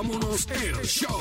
[0.00, 1.20] vámonos el show.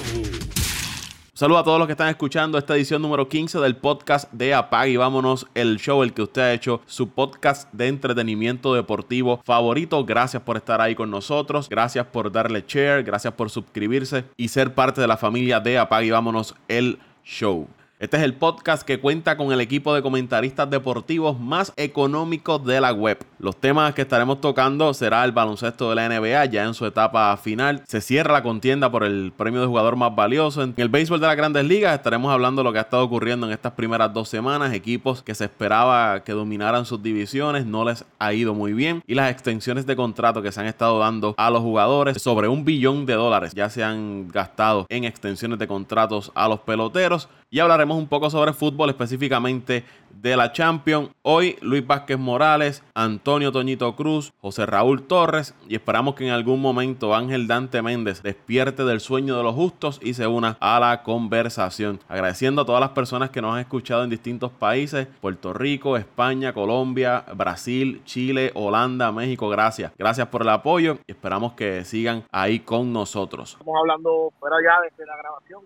[1.33, 4.87] Saludos a todos los que están escuchando esta edición número 15 del podcast de Apag
[4.87, 10.05] y vámonos el show, el que usted ha hecho, su podcast de entretenimiento deportivo favorito.
[10.05, 14.73] Gracias por estar ahí con nosotros, gracias por darle share, gracias por suscribirse y ser
[14.73, 17.67] parte de la familia de Apag y vámonos el show.
[17.99, 22.79] Este es el podcast que cuenta con el equipo de comentaristas deportivos más económicos de
[22.79, 23.19] la web.
[23.39, 27.37] Los temas que estaremos tocando será el baloncesto de la NBA ya en su etapa
[27.37, 27.81] final.
[27.87, 30.61] Se cierra la contienda por el premio de jugador más valioso.
[30.61, 33.47] En el béisbol de las grandes ligas estaremos hablando de lo que ha estado ocurriendo
[33.47, 34.73] en estas primeras dos semanas.
[34.73, 39.01] Equipos que se esperaba que dominaran sus divisiones no les ha ido muy bien.
[39.07, 42.21] Y las extensiones de contrato que se han estado dando a los jugadores.
[42.21, 46.59] Sobre un billón de dólares ya se han gastado en extensiones de contratos a los
[46.59, 47.29] peloteros.
[47.49, 49.83] Y hablaremos un poco sobre fútbol, específicamente
[50.21, 51.09] de la Champions.
[51.23, 56.59] Hoy Luis Vázquez Morales, Antonio Toñito Cruz, José Raúl Torres y esperamos que en algún
[56.61, 61.03] momento Ángel Dante Méndez despierte del sueño de los justos y se una a la
[61.03, 61.99] conversación.
[62.07, 66.53] Agradeciendo a todas las personas que nos han escuchado en distintos países, Puerto Rico, España,
[66.53, 69.47] Colombia, Brasil, Chile, Holanda, México.
[69.47, 69.91] Gracias.
[69.95, 73.51] Gracias por el apoyo y esperamos que sigan ahí con nosotros.
[73.51, 75.61] Estamos hablando fuera ya desde la grabación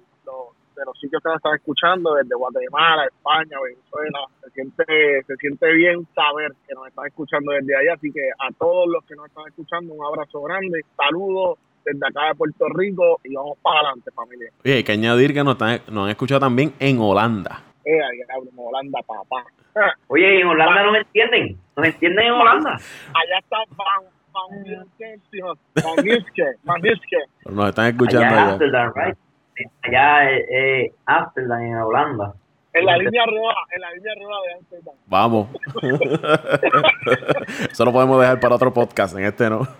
[0.75, 4.19] de los sitios que nos están escuchando, desde Guatemala, España, Venezuela.
[4.43, 7.93] Se siente, se siente bien saber que nos están escuchando desde allá.
[7.93, 12.27] Así que a todos los que nos están escuchando, un abrazo grande, saludos desde acá
[12.27, 14.49] de Puerto Rico y vamos para adelante, familia.
[14.63, 17.61] Oye, hay que añadir que nos, están, nos han escuchado también en Holanda.
[17.85, 19.45] Eh, ahí en Holanda, papá.
[20.08, 21.58] Oye, en Holanda no me entienden.
[21.75, 22.71] ¿Nos entienden en Holanda?
[22.75, 25.95] Allá está Van, Van, Van,
[26.63, 28.53] Van, Van Nos están escuchando allá.
[28.53, 29.17] allá
[29.83, 32.33] allá eh, Amsterdam, en Holanda.
[32.73, 34.95] En la línea roja, en la línea roja de Amsterdam.
[35.05, 35.47] Vamos.
[37.71, 39.61] Eso lo podemos dejar para otro podcast, en este no.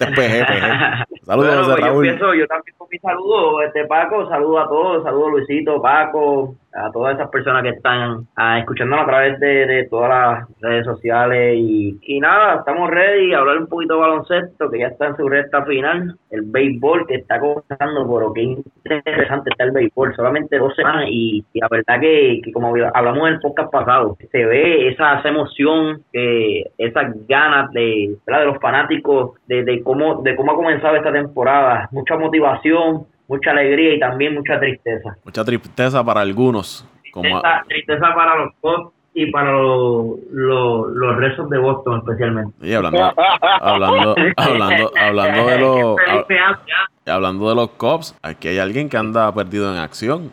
[0.00, 2.04] Este PG, Saludos, bueno, Raúl.
[2.04, 5.80] Yo, pienso, yo también con mi saludo, este Paco, saludo a todos, saludo a Luisito,
[5.80, 10.84] Paco, a todas esas personas que están ah, escuchándonos a través de, todas las redes
[10.84, 15.08] sociales y, y nada, estamos ready a hablar un poquito de baloncesto que ya está
[15.08, 20.14] en su recta final, el béisbol que está comenzando, pero qué interesante está el béisbol,
[20.14, 24.88] solamente dos semanas y, la verdad que, como hablamos en el podcast pasado, se ve
[24.88, 30.56] esa, emoción, que esas ganas de, de los fanáticos de, de cómo de cómo ha
[30.56, 35.16] comenzado esta temporada, mucha motivación, mucha alegría y también mucha tristeza.
[35.24, 36.86] Mucha tristeza para algunos.
[37.02, 42.54] Tristeza, tristeza para los Cubs y para los, los, rezos de Boston especialmente.
[42.60, 43.14] Y hablando,
[43.60, 45.96] hablando, hablando, hablando de los
[47.06, 50.32] hablando de los Cubs, aquí hay alguien que anda perdido en acción.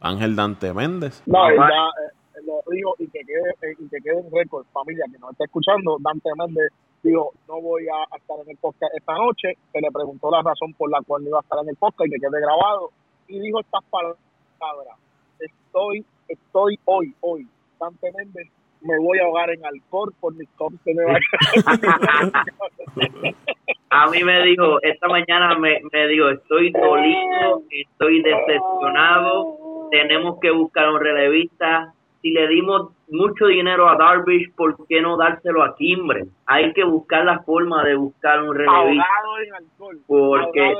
[0.00, 1.22] Ángel Dante Méndez.
[1.26, 5.04] No, ya eh, lo digo y que quede, eh, y que quede un récord, familia
[5.10, 6.72] que nos está escuchando, Dante Méndez
[7.06, 10.72] digo, no voy a estar en el podcast esta noche, se le preguntó la razón
[10.74, 12.90] por la cual no iba a estar en el podcast y que quede grabado,
[13.28, 14.18] y dijo estas palabras,
[15.38, 17.46] estoy, estoy hoy, hoy,
[17.78, 18.48] Dante Méndez,
[18.82, 20.94] me voy a ahogar en alcohol por mis cops me
[23.90, 30.50] A mí me dijo, esta mañana me, me dijo, estoy dolido, estoy decepcionado, tenemos que
[30.50, 31.94] buscar un relevista,
[32.26, 36.24] si le dimos mucho dinero a Darvish, ¿por qué no dárselo a Kimbre?
[36.46, 39.06] Hay que buscar la forma de buscar un relevista.
[40.08, 40.74] Porque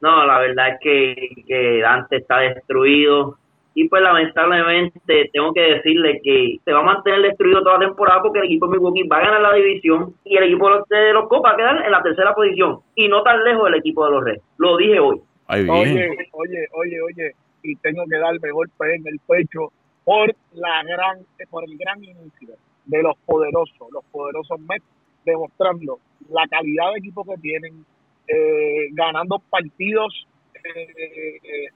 [0.00, 3.38] no, la verdad es que, que Dante está destruido.
[3.74, 8.22] Y pues lamentablemente tengo que decirle que se va a mantener destruido toda la temporada
[8.22, 11.28] porque el equipo de Milwaukee va a ganar la división y el equipo de los
[11.28, 14.10] Copas va a quedar en la tercera posición y no tan lejos del equipo de
[14.12, 14.42] los Reyes.
[14.58, 15.20] Lo dije hoy.
[15.48, 19.72] Oye, oye, oye, oye, y tengo que dar mejor en el pecho
[20.04, 22.56] por la gran por el gran inicio
[22.86, 24.84] de los poderosos, los poderosos Mets,
[25.24, 27.84] demostrando la calidad de equipo que tienen,
[28.26, 31.68] eh, ganando partidos eh, eh,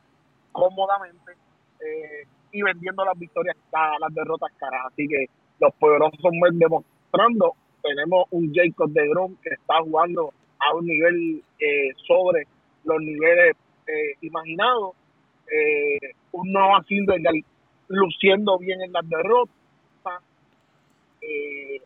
[0.53, 1.33] cómodamente
[2.53, 4.87] y vendiendo las victorias las derrotas caras.
[4.87, 5.27] Así que
[5.61, 11.43] los poderosos Mets demostrando, tenemos un Jacob de Grom que está jugando a un nivel
[12.07, 12.47] sobre
[12.85, 13.57] los niveles
[14.23, 14.95] imaginados,
[16.33, 17.21] un Noah Silver
[17.95, 19.55] luciendo bien en las derrotas.
[21.21, 21.81] Eh,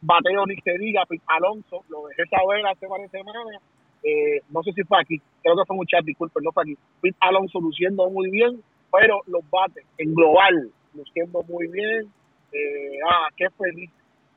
[0.00, 3.60] bateo ni se diga, Alonso, lo dejé saber hace varias semanas.
[4.02, 6.76] Eh, no sé si fue aquí, creo que fue un chat, disculpen, no fue aquí.
[7.00, 8.62] Pete Alonso luciendo muy bien,
[8.92, 12.12] pero los bates en global luciendo muy bien.
[12.52, 13.90] Eh, ah, qué feliz.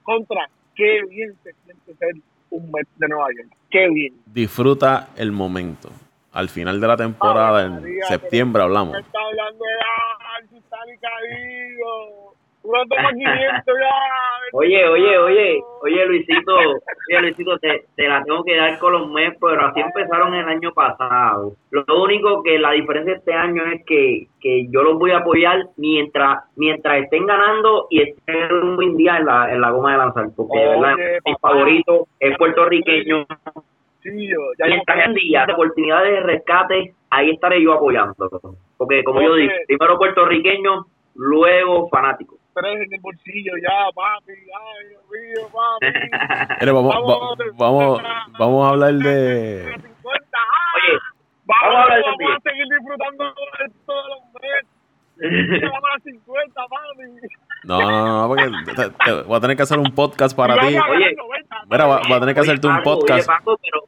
[0.03, 2.15] Contra, qué bien se siente ser
[2.49, 3.53] un mes de Nueva York.
[3.69, 4.15] Qué bien.
[4.25, 5.89] Disfruta el momento.
[6.37, 8.95] Al final de la temporada, en septiembre, hablamos.
[8.95, 9.71] Está hablando de
[12.63, 13.89] 500 ya.
[14.53, 19.09] Oye, oye, oye, oye Luisito, oye Luisito, te, te la tengo que dar con los
[19.09, 21.53] Mets, pero así empezaron el año pasado.
[21.71, 25.65] Lo único que la diferencia este año es que, que yo los voy a apoyar
[25.77, 29.97] mientras mientras estén ganando y estén un buen día en la, en la goma de
[29.97, 33.25] lanzar, porque de verdad Oye, mi favorito es puertorriqueño.
[34.15, 38.15] Yo, ya Y yo están en días de oportunidades de rescate, ahí estaré yo apoyando.
[38.77, 42.37] Porque como yo digo, primero puertorriqueño, luego fanático.
[42.53, 44.31] tres en el bolsillo ya, papi.
[44.33, 46.55] Ay, Dios mío, papi.
[46.61, 48.01] Mire, vamos, Vamos, va- vamos,
[48.39, 49.63] vamos a habber de...
[49.73, 49.87] 50,
[50.33, 50.73] ah.
[50.75, 50.97] Oye,
[51.45, 55.61] Vamos, Vamos a hablar de vamos a seguir disfrutando de todos los meses.
[55.61, 57.27] Ya vamos a 50, papi.
[57.63, 60.67] No, no, no, porque te- te- voy a tener que hacer un podcast para ti.
[60.77, 61.15] Oye.
[61.15, 63.27] 90, Mira, va, va a tener que Oye, hacerte un Paco, podcast.
[63.29, 63.81] Oye, Paco, pero,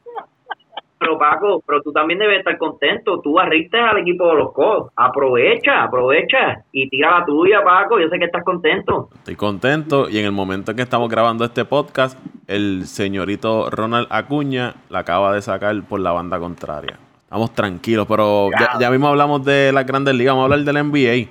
[1.09, 3.19] pero Paco, pero tú también debes estar contento.
[3.21, 4.91] Tú barriste al equipo de los Cos.
[4.95, 7.99] Aprovecha, aprovecha y tira la tuya, Paco.
[7.99, 9.09] Yo sé que estás contento.
[9.15, 14.07] Estoy contento y en el momento en que estamos grabando este podcast, el señorito Ronald
[14.09, 16.99] Acuña la acaba de sacar por la banda contraria.
[17.23, 20.83] Estamos tranquilos, pero ya, ya mismo hablamos de las grandes ligas, vamos a hablar del
[20.83, 21.29] NBA.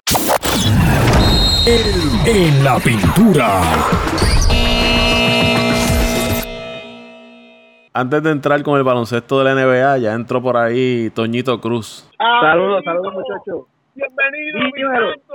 [2.27, 3.61] En la pintura.
[7.99, 12.09] Antes de entrar con el baloncesto de la NBA, ya entró por ahí Toñito Cruz.
[12.17, 13.67] Saludos, saludos muchachos.
[13.97, 15.11] Bienvenido, mi Dímelo.
[15.11, 15.35] santo.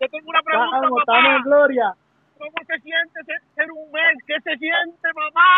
[0.00, 1.42] Yo tengo una pregunta, Estamos, estamos en papá.
[1.44, 1.86] gloria.
[2.38, 4.14] ¿Cómo se siente ser, ser un mes?
[4.28, 5.50] ¿Qué se siente, mamá?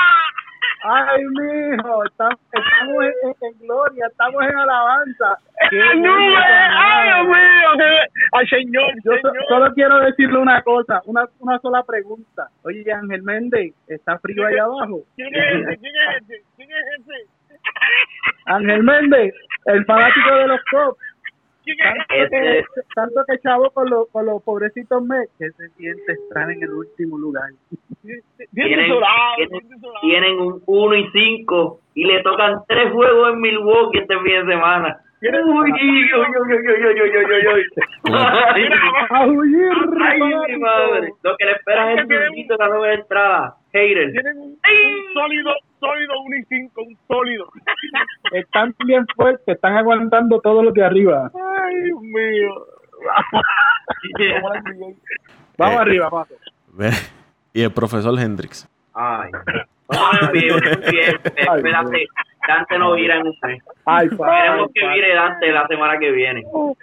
[0.85, 3.05] Ay, mijo, estamos, estamos
[3.43, 5.39] en, gloria, estamos en alabanza.
[5.71, 6.37] ¡Ay, bueno, nube!
[6.39, 7.69] ¡Ay, Dios mío!
[7.79, 12.49] qué- ¡Ay, señor, Yo so- solo quiero decirle una cosa, una, una sola pregunta.
[12.65, 15.01] Oye, Ángel Méndez, ¿está frío allá abajo?
[15.17, 15.77] ¿Quién es ese?
[15.79, 16.43] ¿Quién es ese?
[16.57, 17.27] ¿Quién es ese?
[18.47, 19.35] Ángel Méndez,
[19.67, 20.99] el fanático de los Cops
[22.95, 26.71] tanto, que, chavo con, los con los pobrecitos me que se siente estar en el
[26.71, 27.51] último lugar.
[28.03, 28.93] Tienen, tienen,
[30.01, 34.53] tienen un 1 y 5 y le tocan tres juegos en Milwaukee este fin de
[34.53, 35.01] semana.
[35.23, 35.73] Uy,
[41.23, 43.55] Lo que le esperan es un de la nueva entrada.
[43.73, 44.13] Haters.
[44.13, 47.47] Tienen un, un sólido sólido 1 y 5, un sólido.
[48.33, 51.31] Están bien fuertes, están aguantando todo lo de arriba.
[51.35, 52.67] Ay, Dios mío.
[55.59, 56.35] Vamos Eh, arriba, Paco.
[56.73, 56.91] Ve,
[57.53, 58.69] Y el profesor Hendrix.
[58.95, 59.31] Ay.
[59.89, 60.57] Muy bien.
[61.25, 62.07] Espérate,
[62.49, 63.63] Dante no vira en un mes.
[63.85, 64.09] Ay.
[64.09, 66.43] Queremos que vire Dante la semana que viene.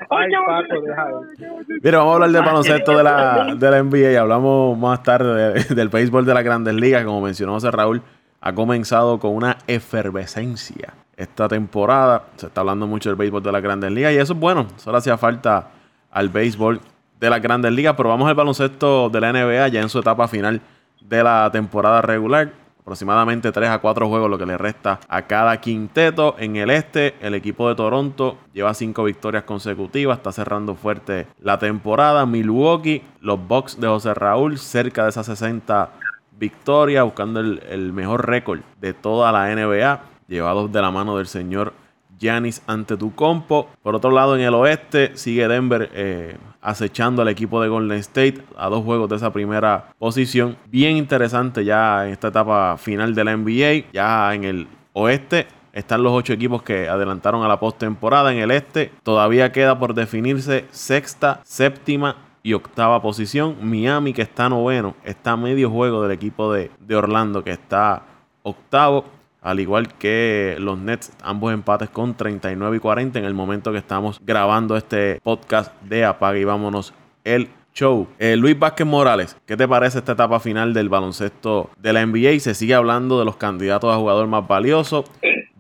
[0.10, 1.56] Ay, deja eso.
[1.84, 5.54] Mira, vamos a hablar del baloncesto de la, de la NBA y hablamos más tarde
[5.54, 7.04] de- del béisbol de las grandes ligas.
[7.06, 8.02] Como mencionó José Raúl,
[8.46, 12.26] ha comenzado con una efervescencia esta temporada.
[12.36, 14.68] Se está hablando mucho del béisbol de las grandes ligas y eso es bueno.
[14.76, 15.70] Solo hacía falta
[16.12, 16.82] al béisbol
[17.22, 17.94] de las grandes ligas.
[17.96, 20.60] Pero vamos al baloncesto de la NBA ya en su etapa final
[21.00, 22.52] de la temporada regular.
[22.82, 26.36] Aproximadamente 3 a 4 juegos lo que le resta a cada quinteto.
[26.38, 31.58] En el este, el equipo de Toronto lleva 5 victorias consecutivas, está cerrando fuerte la
[31.58, 32.26] temporada.
[32.26, 36.03] Milwaukee, los Bucks de José Raúl, cerca de esas 60
[36.44, 41.74] victorias, buscando el, mejor récord de toda la NBA, llevados de la mano del señor
[42.20, 43.70] Giannis Antetokounmpo.
[43.82, 48.44] Por otro lado, en el oeste sigue Denver eh, acechando al equipo de Golden State
[48.58, 50.58] a dos juegos de esa primera posición.
[50.66, 53.92] Bien interesante ya en esta etapa final de la NBA.
[53.94, 58.34] Ya en el oeste están los ocho equipos que adelantaron a la postemporada.
[58.34, 63.58] En el este todavía queda por definirse sexta, séptima y octava posición.
[63.62, 68.04] Miami, que está noveno, está a medio juego del equipo de, de Orlando, que está
[68.44, 69.06] octavo.
[69.42, 73.78] Al igual que los Nets, ambos empates con 39 y 40 en el momento que
[73.78, 76.94] estamos grabando este podcast de Apague y vámonos
[77.26, 78.08] el show.
[78.20, 82.40] Eh, Luis Vázquez Morales, ¿qué te parece esta etapa final del baloncesto de la NBA?
[82.40, 85.04] Se sigue hablando de los candidatos a jugador más valioso.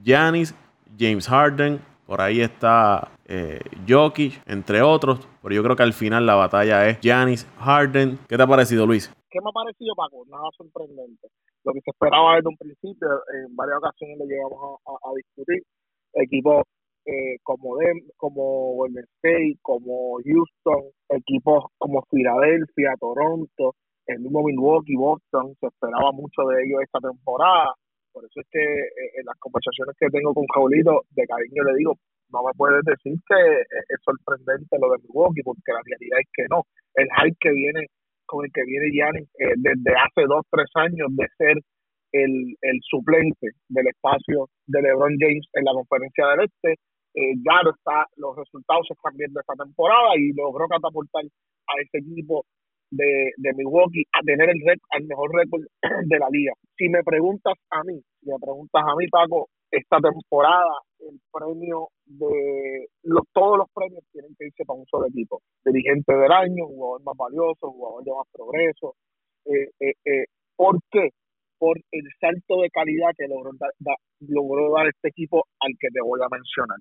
[0.02, 0.56] Giannis,
[0.98, 5.27] James Harden, por ahí está eh, Jokic, entre otros.
[5.42, 8.20] Pero yo creo que al final la batalla es Giannis, Harden.
[8.27, 9.13] ¿Qué te ha parecido, Luis?
[9.30, 10.25] ¿Qué me ha parecido, Paco?
[10.30, 11.27] Nada sorprendente.
[11.63, 15.63] Lo que se esperaba desde un principio, en varias ocasiones lo llegamos a, discutir.
[16.13, 16.63] Equipos
[17.06, 23.75] eh, como Dem como Golden State, como Houston, equipos como Filadelfia, Toronto,
[24.08, 27.74] el mismo Milwaukee, Boston, se esperaba mucho de ellos esta temporada.
[28.12, 31.77] Por eso es que eh, en las conversaciones que tengo con Jaulito, de cariño le
[31.77, 31.98] digo,
[32.34, 36.46] no me puedes decir que es sorprendente lo de Milwaukee, porque la realidad es que
[36.50, 36.66] no.
[36.96, 37.86] El hype que viene
[38.25, 41.58] con el que viene Giannis eh, desde hace dos, tres años de ser
[42.13, 46.82] el, el suplente del espacio de LeBron James en la conferencia del Este.
[47.13, 52.00] Eh, ya está, los resultados se están viendo esta temporada y logró catapultar a ese
[52.00, 52.44] equipo
[52.90, 55.62] de, de Milwaukee a tener el, el mejor récord
[56.10, 56.54] de la liga.
[56.78, 61.89] Si me preguntas a mí, si me preguntas a mí, Paco, esta temporada el premio
[62.06, 65.42] de los, todos los premios tienen que irse para un solo equipo.
[65.65, 68.96] Dirigente del año, jugador más valioso, jugador de más progreso.
[69.46, 70.25] Eh, eh, eh,
[70.56, 71.10] ¿Por qué?
[71.58, 76.01] Por el salto de calidad que logró, da- logró dar este equipo al que te
[76.01, 76.77] voy a mencionar.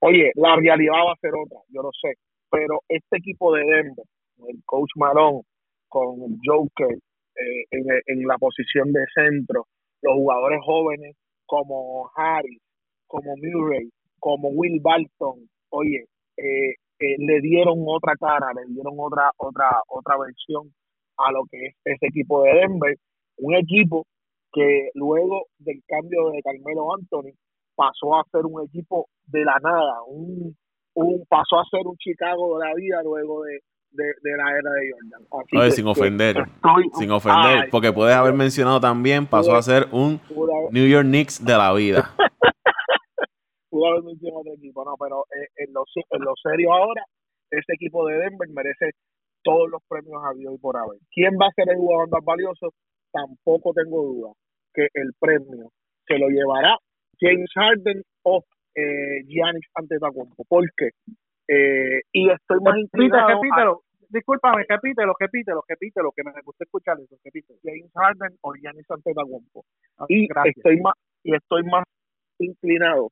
[0.00, 2.14] Oye, la realidad va a ser otra, yo lo sé,
[2.50, 4.04] pero este equipo de Denver,
[4.48, 5.42] el coach Marón,
[5.88, 9.66] con el Joker eh, en, en la posición de centro,
[10.02, 12.60] los jugadores jóvenes como Harris,
[13.06, 19.30] como Murray, como Will Barton, oye, eh, eh, le dieron otra cara, le dieron otra
[19.36, 20.72] otra otra versión
[21.18, 22.96] a lo que es ese equipo de Denver,
[23.38, 24.06] un equipo
[24.52, 27.32] que luego del cambio de Carmelo Anthony
[27.74, 30.56] pasó a ser un equipo de la nada, un,
[30.94, 33.60] un pasó a ser un Chicago de la vida luego de,
[33.94, 35.26] de, de la era de Jordan.
[35.40, 39.54] Así Oye, que- sin ofender, estoy- sin ofender, Ay, porque puedes haber mencionado también, pasó
[39.56, 42.10] a ser un haber- New York Knicks de la vida.
[43.70, 47.02] pudo haber mencionado otro equipo, no, pero eh, en, lo, en lo serio ahora,
[47.50, 48.90] ese equipo de Denver merece
[49.42, 50.98] todos los premios habidos y por haber.
[51.12, 52.72] ¿Quién va a ser el jugador más valioso?
[53.12, 54.32] Tampoco tengo duda
[54.72, 55.70] que el premio
[56.06, 56.76] se lo llevará
[57.20, 58.42] James Harden o
[58.74, 60.44] eh, Giannis Antetokounmpo.
[60.48, 60.90] ¿Por qué?
[61.48, 63.80] Eh, y estoy más inclinado repítelo.
[64.08, 67.58] Discúlpame, repítelo, repítelo, repítelo, que me gusta escuchar eso, repítelo.
[67.64, 69.64] James Harden o Giannis Antetokounmpo.
[70.08, 70.56] Y Gracias.
[70.56, 71.84] estoy más y estoy más
[72.38, 73.10] inclinado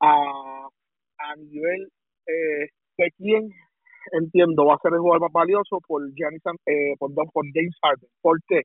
[0.00, 0.68] a,
[1.18, 1.88] a nivel
[2.26, 3.50] eh, de quién
[4.12, 7.74] entiendo va a ser el jugador más valioso por Giannis An- eh, por, por James
[7.82, 8.62] Harden ¿por qué?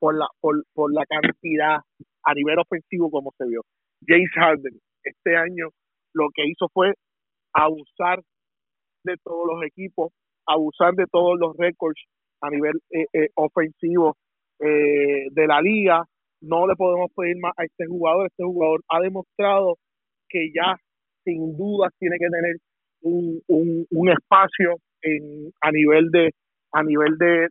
[0.00, 1.78] por la por, por la cantidad
[2.24, 3.60] a nivel ofensivo como se vio
[4.06, 5.68] James Harden este año
[6.12, 6.92] lo que hizo fue
[7.52, 8.20] abusar
[9.04, 10.12] de todos los equipos
[10.46, 12.00] abusar de todos los récords
[12.40, 14.16] a nivel eh, eh, ofensivo
[14.58, 16.04] eh, de la liga.
[16.40, 18.26] No le podemos pedir más a este jugador.
[18.26, 19.76] Este jugador ha demostrado
[20.28, 20.76] que ya
[21.24, 22.56] sin duda tiene que tener
[23.02, 26.30] un, un, un espacio en, a nivel de
[26.72, 27.48] a nivel de,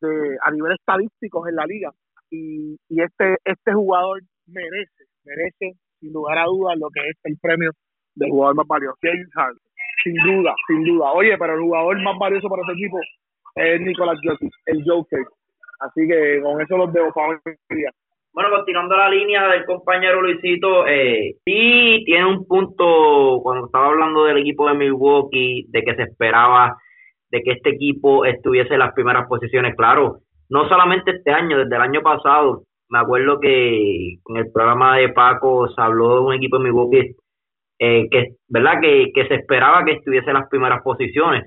[0.00, 1.90] de a nivel estadísticos en la liga.
[2.30, 7.36] Y, y este este jugador merece merece sin lugar a dudas lo que es el
[7.40, 7.72] premio
[8.14, 8.96] de jugador más valioso.
[9.02, 9.67] James Harden
[10.12, 12.98] sin duda sin duda oye pero el jugador más valioso para este equipo
[13.54, 15.24] es Nicolás Jokic el Joker
[15.80, 17.84] así que con eso los dejo para hoy
[18.32, 24.24] Bueno, continuando la línea del compañero Luisito, eh, sí tiene un punto cuando estaba hablando
[24.24, 26.76] del equipo de Milwaukee, de que se esperaba
[27.30, 29.74] de que este equipo estuviese en las primeras posiciones.
[29.76, 32.62] Claro, no solamente este año, desde el año pasado.
[32.90, 37.16] Me acuerdo que en el programa de Paco se habló de un equipo de Milwaukee
[37.78, 38.80] eh, que, ¿verdad?
[38.80, 41.44] Que, que se esperaba que estuviese en las primeras posiciones.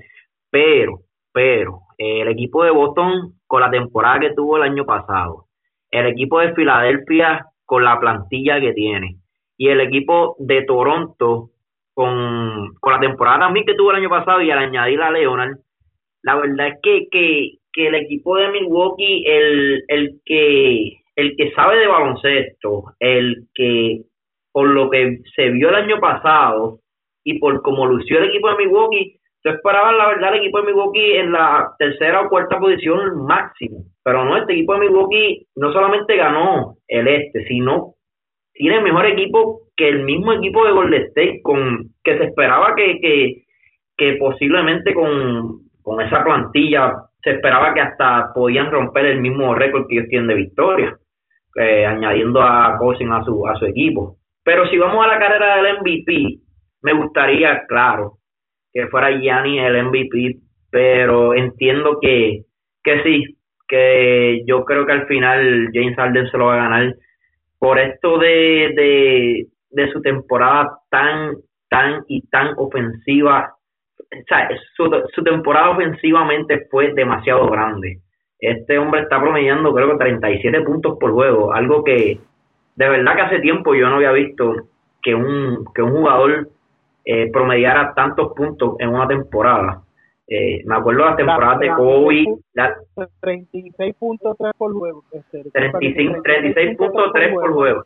[0.49, 1.01] Pero,
[1.33, 5.45] pero, eh, el equipo de Boston, con la temporada que tuvo el año pasado,
[5.89, 9.17] el equipo de Filadelfia con la plantilla que tiene
[9.57, 11.51] y el equipo de Toronto
[11.93, 15.57] con, con la temporada también que tuvo el año pasado y al añadir a Leonard,
[16.23, 21.51] la verdad es que, que, que el equipo de Milwaukee, el, el que el que
[21.51, 24.01] sabe de baloncesto, el que
[24.51, 26.79] por lo que se vio el año pasado
[27.23, 30.67] y por cómo lució el equipo de Milwaukee, se esperaba la verdad el equipo de
[30.67, 33.85] Milwaukee en la tercera o cuarta posición máximo.
[34.03, 37.95] Pero no, este equipo de Milwaukee no solamente ganó el este, sino
[38.53, 42.99] tiene mejor equipo que el mismo equipo de Golden State, con que se esperaba que,
[42.99, 43.43] que,
[43.97, 46.93] que posiblemente con, con esa plantilla
[47.23, 50.97] se esperaba que hasta podían romper el mismo récord que ellos tienen de victoria,
[51.55, 54.17] eh, añadiendo a Cousin a su, a su equipo.
[54.43, 56.39] Pero si vamos a la carrera del MVP,
[56.81, 58.17] me gustaría, claro,
[58.73, 60.37] que fuera Gianni el MVP,
[60.69, 62.43] pero entiendo que,
[62.83, 66.95] que sí, que yo creo que al final James Harden se lo va a ganar
[67.59, 71.35] por esto de, de, de su temporada tan,
[71.69, 73.53] tan y tan ofensiva.
[73.99, 77.99] O sea, su, su temporada ofensivamente fue demasiado grande.
[78.39, 82.17] Este hombre está promediando creo que 37 puntos por juego, algo que
[82.75, 84.53] de verdad que hace tiempo yo no había visto
[85.01, 86.49] que un, que un jugador
[87.05, 89.81] eh, promediara tantos puntos en una temporada.
[90.27, 92.73] Eh, me acuerdo las temporadas de Kobe, la,
[93.21, 95.03] 36.3 por juego.
[95.11, 97.85] Este, 35 36.3 por juego.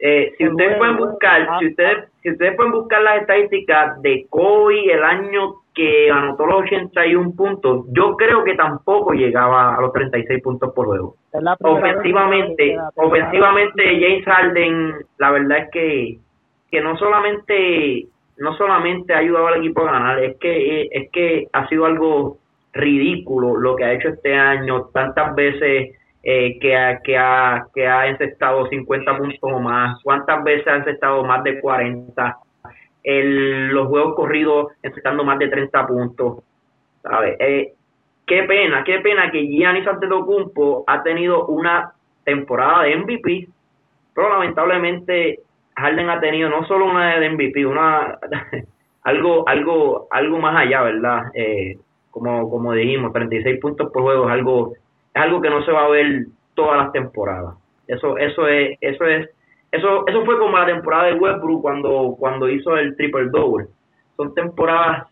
[0.00, 4.02] Eh, si Por ustedes pueden buscar, Ah, si ustedes, si ustedes pueden buscar las estadísticas
[4.02, 9.80] de Kobe el año que anotó los 81 puntos, yo creo que tampoco llegaba a
[9.80, 11.16] los 36 puntos por juego.
[11.60, 16.18] Ofensivamente, ofensivamente James Harden, la verdad es que
[16.70, 21.46] que no solamente no solamente ha ayudado al equipo a ganar, es que es que
[21.52, 22.38] ha sido algo
[22.72, 27.86] ridículo lo que ha hecho este año, tantas veces eh, que, ha, que, ha, que
[27.86, 32.38] ha encestado 50 puntos o más, cuántas veces ha encestado más de 40,
[33.04, 36.38] el, los juegos corridos encestando más de 30 puntos,
[37.02, 37.36] ¿sabes?
[37.38, 37.74] Eh,
[38.26, 41.92] qué pena, qué pena que Giannis Antetokounmpo ha tenido una
[42.24, 43.48] temporada de MVP,
[44.14, 45.40] pero lamentablemente
[45.76, 48.18] Harden ha tenido no solo una de MVP, una
[49.02, 51.24] algo algo algo más allá, ¿verdad?
[51.34, 51.76] Eh,
[52.10, 54.72] como como dijimos, 36 puntos por juego es algo
[55.14, 57.56] es algo que no se va a ver todas las temporadas.
[57.86, 59.28] Eso eso es eso es
[59.76, 63.66] eso eso fue como la temporada de Westbrook cuando cuando hizo el triple double.
[64.16, 65.08] Son temporadas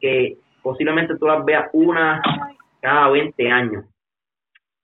[0.00, 2.20] que posiblemente tú las veas una
[2.80, 3.84] cada 20 años.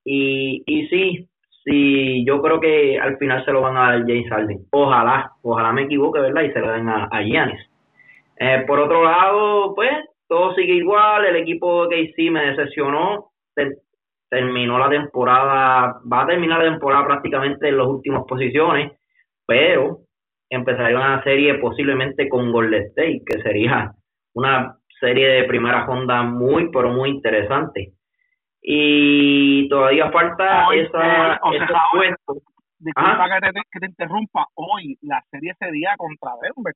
[0.05, 1.29] Y, y sí,
[1.65, 4.67] sí, yo creo que al final se lo van a dar James Harden.
[4.71, 6.43] Ojalá, ojalá me equivoque, ¿verdad?
[6.43, 7.61] Y se lo den a, a Giannis.
[8.39, 9.93] Eh, por otro lado, pues,
[10.29, 11.25] todo sigue igual.
[11.25, 13.31] El equipo de KC me decepcionó.
[14.29, 18.93] terminó la temporada, va a terminar la temporada prácticamente en las últimas posiciones,
[19.47, 20.01] pero
[20.51, 23.93] empezaría una serie posiblemente con Golden State, que sería
[24.35, 27.93] una serie de primera ronda muy, pero muy interesante
[28.69, 32.15] y todavía falta Hoy, esa, eh, o sea, hoy-.
[32.81, 34.47] Disculpa que, te, que te interrumpa.
[34.55, 36.75] Hoy la serie sería contra Denver.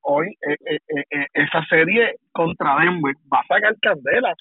[0.00, 4.34] Hoy eh, eh, eh, eh, esa serie contra Denver va a sacar candela.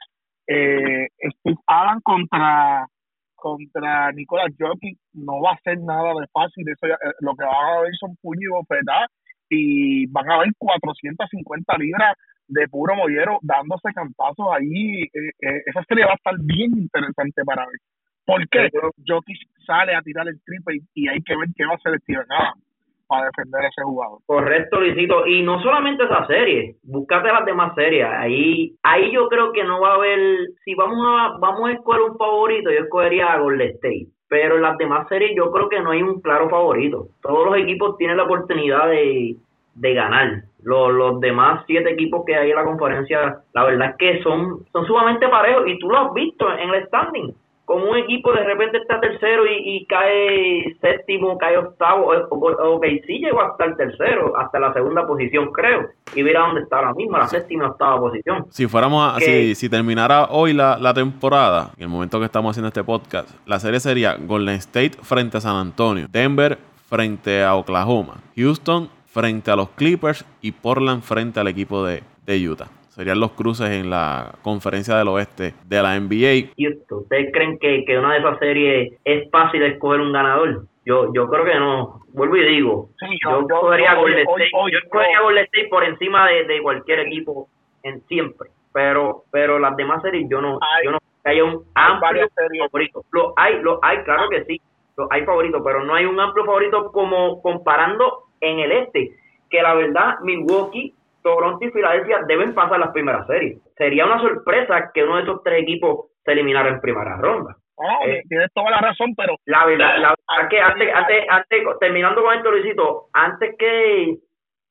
[0.48, 1.08] Eh,
[1.40, 2.88] Steve Allen contra
[3.38, 6.68] contra Nicolas Jokic no va a ser nada de fácil.
[6.68, 9.10] Eso ya- eh, lo que van a ver son puños y bofetadas
[9.50, 12.16] y van a ver 450 libras
[12.50, 15.04] de puro mollero dándose cantazos ahí.
[15.04, 17.80] Eh, eh, esa serie va a estar bien interesante para ver.
[18.26, 18.70] ¿Por qué?
[19.08, 21.98] Jokic sale a tirar el triple y, y hay que ver qué va a hacer
[22.02, 22.64] Steven Adams
[23.08, 24.20] para defender a ese jugador.
[24.26, 25.26] Correcto, Luisito.
[25.26, 28.06] Y no solamente esa serie, búscate las demás series.
[28.06, 30.20] Ahí ahí yo creo que no va a haber,
[30.64, 34.08] si vamos a vamos a escoger un favorito, yo escogería a Golden State.
[34.30, 37.08] Pero en las demás series yo creo que no hay un claro favorito.
[37.22, 39.38] Todos los equipos tienen la oportunidad de,
[39.76, 40.44] de ganar.
[40.64, 44.66] Los, los demás siete equipos que hay en la conferencia, la verdad es que son,
[44.74, 45.66] son sumamente parejos.
[45.68, 47.34] Y tú lo has visto en el standing.
[47.68, 53.20] Como un equipo de repente está tercero y, y cae séptimo, cae octavo, ok, sí
[53.20, 57.18] llegó hasta el tercero, hasta la segunda posición creo, y mira dónde está ahora mismo,
[57.18, 58.46] la séptima octava posición.
[58.52, 62.52] Si fuéramos a, si, si terminara hoy la, la temporada, en el momento que estamos
[62.52, 66.58] haciendo este podcast, la serie sería Golden State frente a San Antonio, Denver
[66.90, 72.50] frente a Oklahoma, Houston frente a los Clippers y Portland frente al equipo de, de
[72.50, 72.77] Utah.
[72.98, 76.52] Serían los cruces en la conferencia del oeste de la NBA.
[76.56, 76.98] ¿Y esto?
[76.98, 80.64] ¿Ustedes creen que, que una de esas series es fácil escoger un ganador?
[80.84, 82.02] Yo yo creo que no.
[82.14, 84.50] Vuelvo y digo, Sí, yo, escogería yo- Golden State.
[84.72, 87.48] yo escogería Golden State por encima de, de cualquier equipo
[87.84, 88.50] en siempre.
[88.74, 91.94] Pero pero las demás series yo no Hay- yo no creo que haya un hay
[91.94, 92.28] amplio
[92.70, 93.06] favorito.
[93.12, 94.60] Lo hay, lo hay, claro que sí.
[94.98, 99.12] Lo hay favorito, pero no hay un amplio favorito como comparando en el este,
[99.52, 103.60] que la verdad Milwaukee, Toronto y Filadelfia deben pasar las primeras series.
[103.76, 107.56] Sería una sorpresa que uno de esos tres equipos se eliminara en primera ronda.
[107.80, 111.64] No, Eh, tienes toda la razón, pero La verdad, la verdad que antes, antes, antes,
[111.80, 114.18] terminando con esto, Luisito, antes que, eh,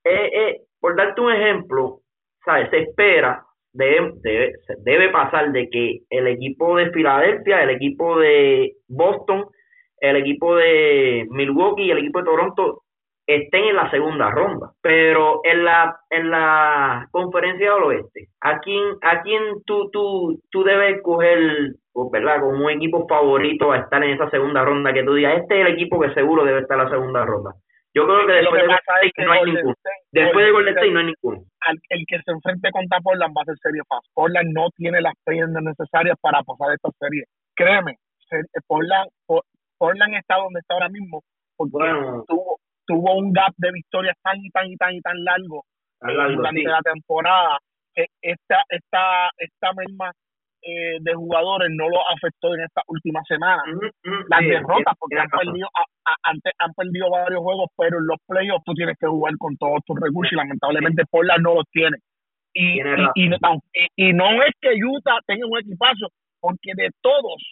[0.05, 2.01] eh, por darte un ejemplo,
[2.45, 2.69] ¿sabes?
[2.71, 8.73] Se espera, debe, debe, debe pasar de que el equipo de Filadelfia, el equipo de
[8.89, 9.47] Boston,
[10.01, 12.83] el equipo de Milwaukee y el equipo de Toronto
[13.27, 14.71] estén en la segunda ronda.
[14.83, 20.63] Pero en la en la conferencia del oeste, ¿a quién, a quién tú, tú, tú
[20.65, 22.41] debes coger, pues, ¿verdad?
[22.41, 25.67] Como un equipo favorito a estar en esa segunda ronda que tú digas, este es
[25.67, 27.51] el equipo que seguro debe estar en la segunda ronda.
[27.95, 29.75] Yo creo que después que de Golden State que no hay ninguno.
[30.13, 31.39] Después de Golden State no hay ninguno.
[31.61, 34.11] al- el que se enfrente contra Portland va a ser serie fácil.
[34.15, 37.25] Portland no tiene las piernas necesarias para pasar esta serie.
[37.57, 37.97] Créeme,
[38.29, 39.43] se- Portland, Po-
[39.79, 41.23] Portland está donde está ahora mismo
[41.57, 42.23] porque Bueno.
[42.29, 42.56] tuvo,
[42.87, 45.65] tuvo un gap de victorias tan y tan y tan y tan largo
[46.37, 46.67] durante sí.
[46.67, 47.59] la temporada
[47.95, 50.13] que esta esta esta misma
[50.63, 53.63] eh, de jugadores no lo afectó en esta última semana
[54.29, 55.47] las sí, derrotas porque han razón.
[55.53, 59.07] perdido a- a- antes han perdido varios juegos pero en los playoffs tú tienes que
[59.07, 61.97] jugar con todos tus recursos y lamentablemente Portland no los tiene.
[62.55, 62.81] Y,
[63.15, 63.29] y, y,
[63.97, 66.09] y- no es que Utah tenga un equipazo
[66.41, 67.43] porque de todos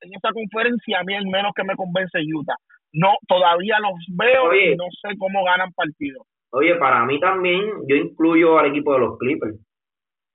[0.00, 2.56] en esa conferencia a mí el menos que me convence Utah
[2.94, 4.72] no todavía los veo Oye.
[4.72, 6.26] y no sé cómo ganan partidos
[6.56, 9.56] Oye, para mí también, yo incluyo al equipo de los Clippers.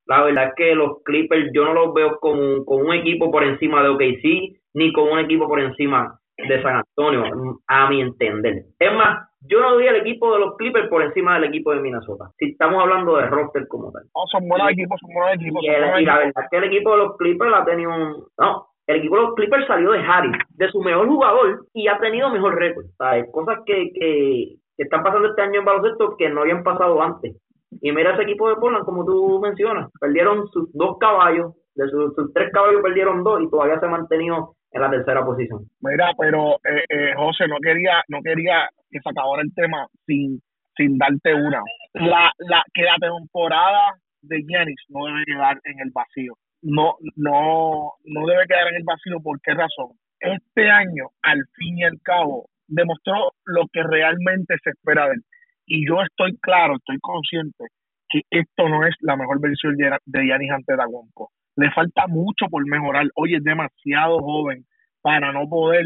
[0.05, 3.43] La verdad es que los Clippers yo no los veo con, con un equipo por
[3.43, 6.19] encima de OKC, ni con un equipo por encima.
[6.37, 7.23] de San Antonio,
[7.67, 8.63] a mi entender.
[8.79, 11.81] Es más, yo no doy al equipo de los Clippers por encima del equipo de
[11.81, 12.31] Minnesota.
[12.37, 14.03] Si estamos hablando de roster como tal.
[14.15, 15.61] No, son buenos equipos, son buenos equipos.
[15.63, 18.23] Y, el- la verdad es que el equipo de los Clippers ha tenido un...
[18.37, 21.99] No, el equipo de los Clippers salió de Harry, de su mejor jugador, y ha
[21.99, 22.87] tenido mejor récord.
[23.31, 27.35] Cosas que, que, están pasando este año en baloncesto que no habían pasado antes.
[27.81, 32.33] Y mira ese equipo de Portland, como tú mencionas, perdieron sus dos caballos, de sus,
[32.33, 35.65] tres caballos perdieron dos y todavía se han mantenido en la tercera posición.
[35.81, 40.41] Mira, pero eh, eh, José, no quería, no quería que se acabara el tema sin,
[40.75, 41.61] sin darte una.
[41.93, 46.33] La, la, que la temporada de Giannis no debe quedar en el vacío.
[46.61, 49.19] No, no, no debe quedar en el vacío.
[49.21, 49.91] ¿Por qué razón?
[50.19, 55.21] Este año, al fin y al cabo, demostró lo que realmente se espera de él.
[55.65, 57.65] Y yo estoy claro, estoy consciente
[58.09, 61.29] que esto no es la mejor versión de de Giannis Antetokounmpo.
[61.55, 63.05] Le falta mucho por mejorar.
[63.15, 64.65] Hoy es demasiado joven
[65.01, 65.85] para no poder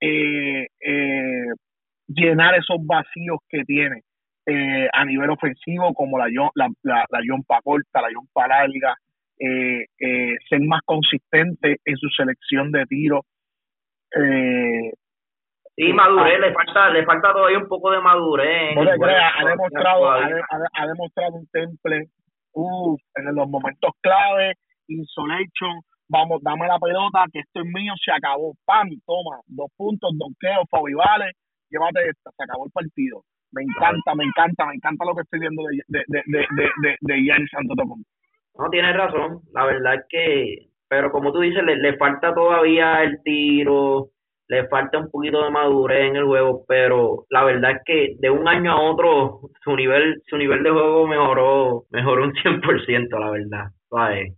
[0.00, 1.46] eh, eh,
[2.08, 4.02] llenar esos vacíos que tiene
[4.46, 8.08] eh, a nivel ofensivo, como la, John- la, la, la Jompa corta, la
[9.38, 13.24] eh, eh, ser más consistente en su selección de tiro.
[14.14, 14.92] Eh,
[15.78, 18.74] Sí, madurez, le falta, le falta todavía un poco de madurez.
[18.74, 22.08] no ha demostrado, ha, demostrado un temple
[22.52, 24.54] uf, en los momentos clave,
[24.88, 30.10] insolation, vamos, dame la pelota, que esto es mío, se acabó, pam, toma, dos puntos,
[30.18, 31.32] donqueo, favivales,
[31.70, 33.22] llévate esta, se acabó el partido.
[33.52, 36.70] Me encanta, me encanta, me encanta lo que estoy viendo de, de, de, de, de,
[36.82, 38.08] de, de Giannis Antetokounmpo.
[38.58, 39.40] No, tienes razón.
[39.52, 44.08] La verdad es que, pero como tú dices, le, le falta todavía el tiro,
[44.48, 48.30] le falta un poquito de madurez en el juego, pero la verdad es que de
[48.30, 53.30] un año a otro su nivel su nivel de juego mejoró mejoró un 100%, la
[53.30, 53.66] verdad.
[53.90, 54.34] ¿sabes?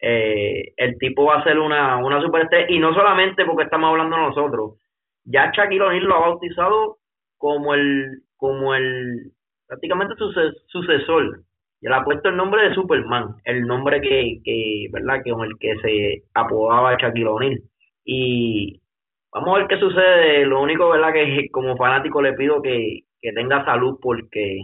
[0.00, 4.16] Eh, el tipo va a ser una, una superestrella, y no solamente porque estamos hablando
[4.16, 4.78] nosotros.
[5.24, 6.98] Ya Shaquille O'Neal lo ha bautizado
[7.38, 9.32] como el, como el,
[9.66, 11.42] prácticamente suce- sucesor
[11.80, 15.22] y le ha puesto el nombre de Superman, el nombre que, que ¿verdad?
[15.24, 17.60] Que con el que se apodaba Shaquille O'Neal.
[18.04, 18.80] Y
[19.32, 20.44] vamos a ver qué sucede.
[20.44, 21.12] Lo único, ¿verdad?
[21.12, 24.60] Que como fanático le pido que, que tenga salud porque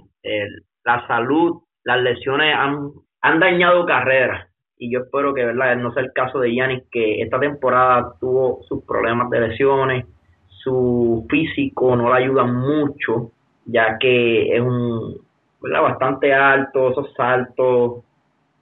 [0.84, 2.90] la salud, las lesiones han,
[3.22, 4.48] han dañado carreras.
[4.78, 5.76] Y yo espero que, ¿verdad?
[5.76, 10.04] No sea el caso de Yanis, que esta temporada tuvo sus problemas de lesiones,
[10.48, 13.30] su físico no le ayuda mucho,
[13.64, 15.25] ya que es un,
[15.68, 15.82] ¿verdad?
[15.82, 18.02] bastante alto, esos saltos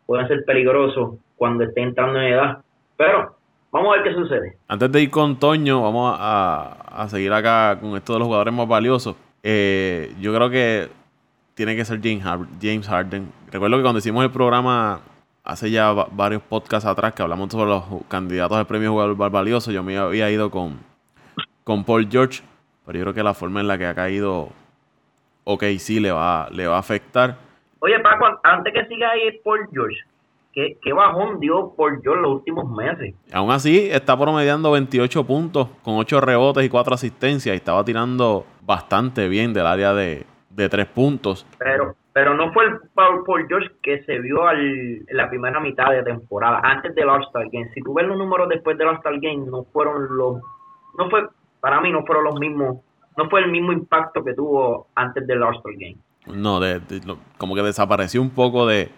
[0.07, 2.59] pueden ser peligrosos cuando esté entrando en edad.
[2.97, 3.37] Pero
[3.71, 4.57] vamos a ver qué sucede.
[4.69, 8.55] Antes de ir con Toño, vamos a, a seguir acá con esto de los jugadores
[8.55, 9.17] más valiosos.
[9.43, 10.89] Eh, yo creo que
[11.55, 13.31] tiene que ser James, Har- James Harden.
[13.53, 15.01] Recuerdo que cuando hicimos el programa
[15.45, 19.31] hace ya va- varios podcasts atrás que hablamos sobre los candidatos al premio jugador más
[19.31, 20.79] valioso, yo me había ido con,
[21.65, 22.43] con Paul George,
[22.87, 24.49] pero yo creo que la forma en la que ha caído
[25.45, 27.37] ok, sí le va, le va a afectar.
[27.81, 29.99] Oye, Paco, an- antes que siga ahí Paul George,
[30.53, 33.15] ¿qué, qué bajón dio Paul George los últimos meses?
[33.33, 38.47] Aún así, está promediando 28 puntos con 8 rebotes y 4 asistencias y estaba tirando
[38.63, 41.47] bastante bien del área de, de 3 puntos.
[41.59, 45.59] Pero pero no fue el Paul, Paul George que se vio al, en la primera
[45.59, 47.69] mitad de temporada, antes del All-Star Game.
[47.75, 50.37] Si tú ves los números después del All-Star Game, no fueron los...
[50.97, 51.27] No fue,
[51.59, 52.77] para mí no fueron los mismos,
[53.17, 55.97] no fue el mismo impacto que tuvo antes del All-Star Game.
[56.27, 58.91] No, de- de- lo- como que desapareció un poco de,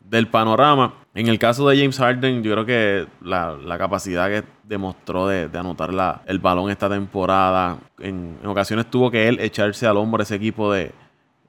[0.00, 0.94] del panorama.
[1.14, 5.48] En el caso de James Harden, yo creo que la, la capacidad que demostró de,
[5.48, 9.96] de anotar la, el balón esta temporada, en, en ocasiones tuvo que él echarse al
[9.96, 10.92] hombro ese equipo de,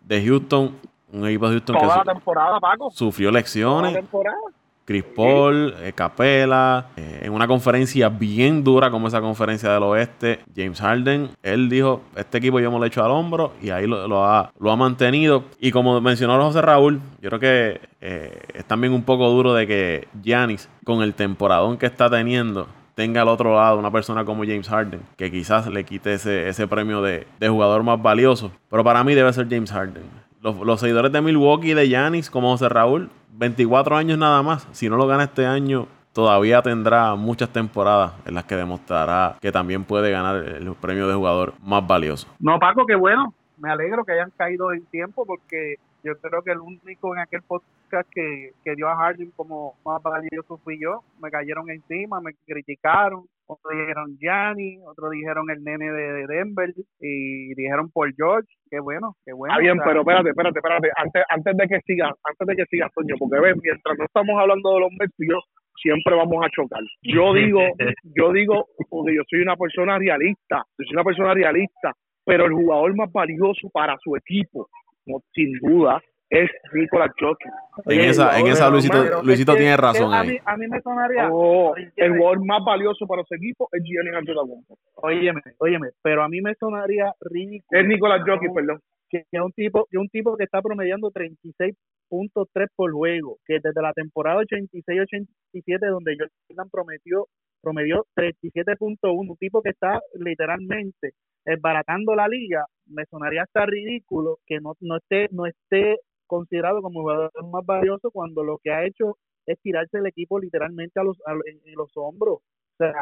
[0.02, 0.76] de Houston,
[1.12, 2.90] un equipo de Houston que Toda la su- temporada, Paco.
[2.92, 3.94] sufrió Toda la lecciones.
[3.94, 4.38] temporada.
[4.86, 10.42] Chris Paul, eh, Capela, eh, en una conferencia bien dura como esa conferencia del oeste,
[10.56, 14.24] James Harden, él dijo, este equipo yo me lo echo al hombro y ahí lo,
[14.24, 15.46] ha, mantenido.
[15.60, 19.66] Y como mencionó José Raúl, yo creo que eh, es también un poco duro de
[19.66, 24.44] que Giannis, con el temporadón que está teniendo, tenga al otro lado una persona como
[24.44, 28.52] James Harden, que quizás le quite ese, premio de, jugador más valioso.
[28.70, 30.04] Pero para mí debe ser James Harden.
[30.42, 34.68] Los, los seguidores de Milwaukee de Giannis, como José Raúl, 24 años nada más.
[34.72, 39.52] Si no lo gana este año, todavía tendrá muchas temporadas en las que demostrará que
[39.52, 42.28] también puede ganar el premio de jugador más valioso.
[42.40, 43.34] No, Paco, qué bueno.
[43.58, 47.42] Me alegro que hayan caído en tiempo porque yo creo que el único en aquel
[47.42, 51.04] podcast que, que dio a Harden como más valioso fui yo.
[51.22, 53.26] Me cayeron encima, me criticaron.
[53.48, 58.50] Otros dijeron Gianni, otros dijeron el nene de, de Denver y dijeron Paul George.
[58.70, 59.54] Qué bueno, qué bueno.
[59.54, 60.90] Está bien, O sea, pero espérate, espérate, espérate.
[60.96, 64.36] Antes, antes de que sigas, antes de que sigas, Toño, porque ves, mientras no estamos
[64.40, 65.40] hablando de los Mets, yo
[65.82, 66.82] siempre vamos a chocar.
[67.04, 67.62] Yo digo,
[68.18, 71.94] yo digo, porque yo soy una persona realista, yo soy una persona realista,
[72.26, 74.68] pero el jugador más valioso para su equipo,
[75.06, 77.52] no, sin duda, es Nicolás Jockey.
[77.86, 80.30] En esa, en esa Luisito, Luisito es que- tiene razón a ahí.
[80.30, 81.30] mí, a mí me sonaría.
[81.32, 84.78] Oh, el jugador más valioso para su equipo es Gianni Antetokounmpo.
[84.96, 87.80] Óyeme, óyeme, pero a mí me sonaría ridículo.
[87.80, 88.80] Es Nicolás que Jockey, perdón.
[89.10, 93.82] Que que un tipo, que un tipo que está promediando 36.3 por juego, que desde
[93.82, 96.18] la temporada 86-87 donde
[96.50, 97.28] Jordan prometió
[97.62, 101.14] promedió 37.1, un tipo que está literalmente
[101.62, 107.02] baratando la liga, me sonaría hasta ridículo que no, no esté no esté considerado como
[107.02, 111.18] jugador más valioso cuando lo que ha hecho es tirarse el equipo literalmente a los
[111.26, 112.36] a- en, en los hombros.
[112.40, 112.44] O
[112.78, 112.94] sea,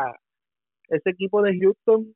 [0.89, 2.13] ese equipo de Houston,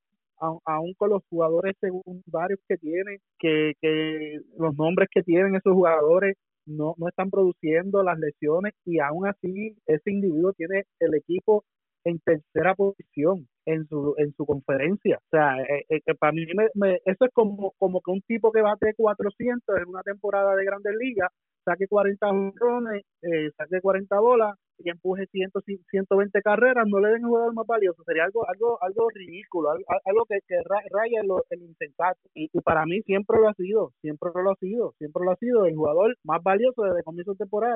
[0.65, 6.35] aún con los jugadores secundarios que tiene, que, que los nombres que tienen esos jugadores
[6.65, 11.63] no, no están produciendo las lesiones y aún así ese individuo tiene el equipo
[12.03, 15.17] en tercera posición en su en su conferencia.
[15.17, 18.51] O sea, eh, eh, eh, para mí me, eso es como, como que un tipo
[18.51, 21.29] que bate 400 en una temporada de Grandes Ligas
[21.65, 25.51] saque 40 jonrones, eh, saque 40 bolas y empuje 100,
[25.89, 28.03] 120 carreras, no le den el jugador más valioso.
[28.05, 32.19] Sería algo algo algo ridículo, algo, algo que, que ra- raya en lo, el insensato.
[32.33, 35.65] Y, para mí siempre lo ha sido, siempre lo ha sido, siempre lo ha sido
[35.65, 37.75] el jugador más valioso desde comienzo de temporada,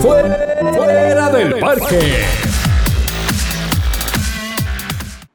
[0.00, 2.69] fuera del parque.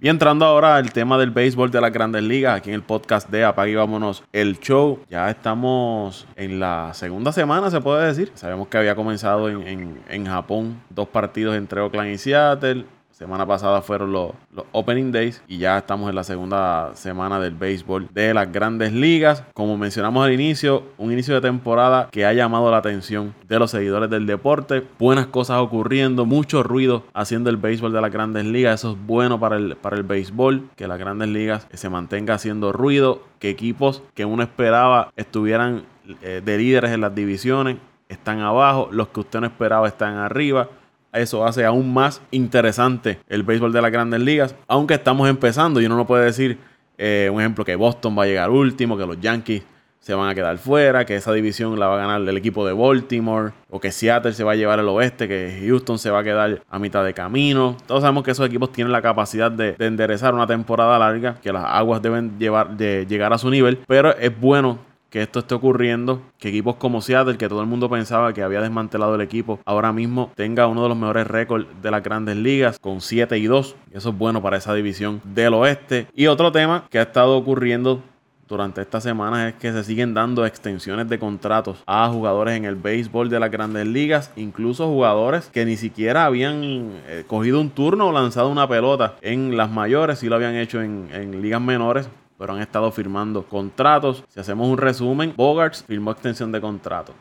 [0.06, 3.28] Y entrando ahora al tema del béisbol de las grandes ligas, aquí en el podcast
[3.32, 5.00] de Apague y Vámonos el Show.
[5.10, 8.32] Ya estamos en la segunda semana, se puede decir.
[8.36, 12.86] Sabemos que había comenzado en, en- en Japón dos partidos entre Oakland y Seattle.
[13.16, 14.32] Semana pasada fueron los,
[14.74, 19.42] Opening Days y ya estamos en la segunda semana del béisbol de las grandes ligas.
[19.54, 23.72] Como mencionamos al inicio, un inicio de temporada que ha llamado la atención de los
[23.72, 24.86] seguidores del deporte.
[25.00, 28.82] Buenas cosas ocurriendo, mucho ruido haciendo el béisbol de las grandes ligas.
[28.82, 32.74] Eso es bueno para el, para el béisbol, que las grandes ligas se mantenga haciendo
[32.74, 35.86] ruido, que equipos que uno esperaba estuvieran
[36.22, 37.78] eh, de líderes en las divisiones
[38.10, 40.68] están abajo, los que usted no esperaba están arriba.
[41.16, 44.56] Eso hace aún más interesante el béisbol de las grandes ligas.
[44.68, 46.58] Aunque estamos empezando y uno no puede decir,
[46.98, 49.64] eh, un ejemplo, que Boston va a llegar último, que los Yankees
[50.06, 52.74] se van a quedar fuera, que esa división la va a ganar el equipo de
[52.74, 56.24] Baltimore, o que Seattle se va a llevar el oeste, que Houston se va a
[56.24, 57.76] quedar a mitad de camino.
[57.88, 61.52] Todos sabemos que esos equipos tienen la capacidad de, de enderezar una temporada larga, que
[61.52, 64.78] las aguas deben llevar, de llegar a su nivel, pero es bueno
[65.16, 68.60] que esto esté ocurriendo, que equipos como Seattle, que todo el mundo pensaba que había
[68.60, 72.78] desmantelado el equipo, ahora mismo tenga uno de los mejores récords de las grandes ligas,
[72.80, 73.78] con 7 y 2.
[73.94, 76.08] Y eso es bueno para esa división del oeste.
[76.14, 78.02] Y otro tema que ha estado ocurriendo
[78.50, 82.76] durante estas semanas es que se siguen dando extensiones de contratos a jugadores en el
[82.76, 88.08] béisbol de las grandes ligas, incluso jugadores que ni siquiera habían eh, cogido un turno
[88.08, 92.54] o lanzado una pelota en las mayores, sí lo habían hecho en ligas menores, pero
[92.54, 94.24] han estado firmando contratos.
[94.30, 97.14] Si hacemos un resumen, Bogarts firmó extensión de contrato.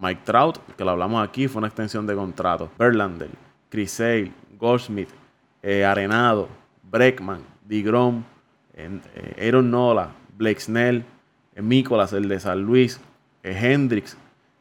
[0.00, 2.70] Mike Trout, que lo hablamos aquí, fue una extensión de contrato.
[2.78, 3.30] Verlander,
[3.68, 5.08] Chris Sale, Goldsmith,
[5.62, 6.48] eh, Arenado,
[6.82, 8.22] Breckman, DeGrom,
[8.74, 11.04] eh, eh, Aaron Nola, Blake Snell,
[11.54, 13.00] eh, Mícolas, el de San Luis,
[13.42, 14.16] Hendricks,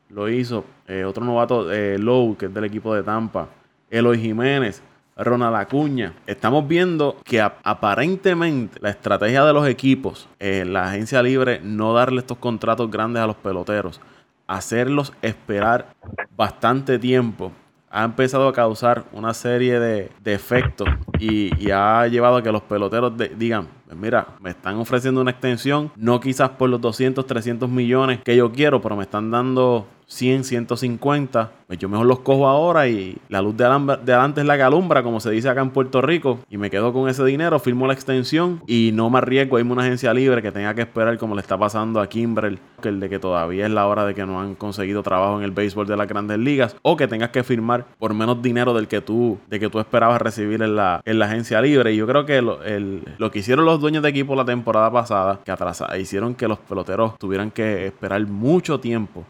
[0.10, 0.66] lo hizo.
[1.08, 1.64] otro novato,
[1.98, 3.48] Lowe, que es del equipo de Tampa,
[3.90, 4.84] Eloy Jiménez,
[5.16, 6.14] Ronald Acuña.
[6.28, 11.94] Estamos viendo que ap- aparentemente la estrategia de los equipos, eh, la agencia libre, no
[11.94, 14.02] darle estos contratos grandes a los peloteros,
[14.48, 15.88] hacerlos esperar
[16.36, 17.52] bastante tiempo,
[17.90, 20.88] ha empezado a causar una serie de, de efectos
[21.20, 25.92] y, ha llevado a que los peloteros digan, "Pues mira, me están ofreciendo una extensión,
[25.96, 30.44] no quizás por los 200, 300 millones que yo quiero, pero me están dando 100,
[30.44, 34.62] 150, pues yo mejor los cojo ahora y la luz de, adelante es la que
[34.62, 37.88] alumbra, como se dice acá en Puerto Rico, y me quedo con ese dinero, firmo
[37.88, 40.82] la extensión y no me arriesgo a irme a una agencia libre que tenga que
[40.82, 44.06] esperar como le está pasando a Kimbrel, que el de que todavía es la hora
[44.06, 47.08] de que no han conseguido trabajo en el béisbol de las grandes ligas, o que
[47.08, 50.76] tengas que firmar por menos dinero del que tú, de que tú esperabas recibir en
[50.76, 51.92] la, en la agencia libre.
[51.92, 54.92] Y yo creo que lo, el- lo que hicieron los dueños de equipo la temporada
[54.92, 59.24] pasada, que atrasa, hicieron que los peloteros tuvieran que esperar mucho tiempo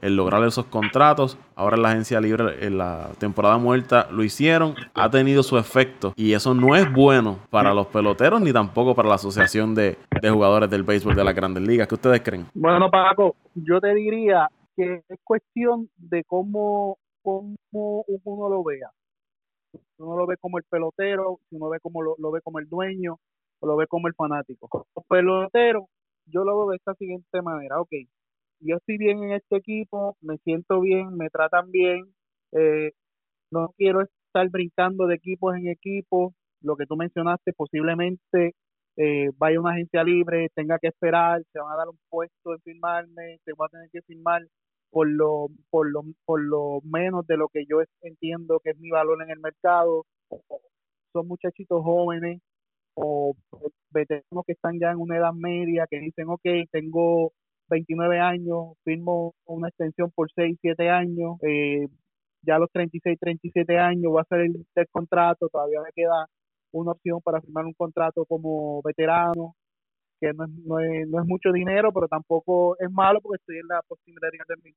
[0.00, 1.36] en lograr esos contratos.
[1.56, 4.74] Ahora en agencia libre, en la temporada muerta, lo hicieron.
[4.94, 6.12] Ha tenido su efecto.
[6.16, 10.30] Y eso no es bueno para los peloteros ni tampoco para la asociación de, de
[10.30, 11.88] jugadores del béisbol de las grandes ligas.
[11.88, 12.46] ¿Qué ustedes creen?
[12.54, 18.90] Bueno, Paco, yo te diría que es cuestión de cómo, cómo uno lo vea.
[19.98, 23.18] Uno lo ve como el pelotero, uno ve como lo, lo ve como el dueño,
[23.60, 24.68] o lo ve como el fanático.
[24.68, 25.88] Como pelotero,
[26.26, 27.90] yo lo veo de esta siguiente manera, ok,
[28.60, 32.04] yo estoy bien en este equipo, me siento bien, me tratan bien,
[32.52, 32.92] eh,
[33.50, 36.34] no quiero estar brincando de equipos en equipos.
[36.62, 38.54] Lo que tú mencionaste, posiblemente
[38.96, 42.60] eh, vaya una agencia libre, tenga que esperar, se van a dar un puesto en
[42.60, 44.42] firmarme, te voy a tener que firmar
[44.90, 48.90] por lo, por lo, por lo menos de lo que yo entiendo que es mi
[48.90, 50.04] valor en el mercado.
[51.12, 52.40] Son muchachitos jóvenes
[52.94, 53.34] o
[53.90, 57.32] veteranos que están ya en una edad media que dicen, ok, tengo
[57.70, 61.88] 29 años, firmo una extensión por 6, 7 años, eh,
[62.42, 66.26] ya a los 36, 37 años voy a el, el contrato, todavía me queda
[66.72, 69.54] una opción para firmar un contrato como veterano,
[70.20, 73.58] que no es, no es, no es mucho dinero, pero tampoco es malo porque estoy
[73.58, 74.72] en la posibilidad de mi,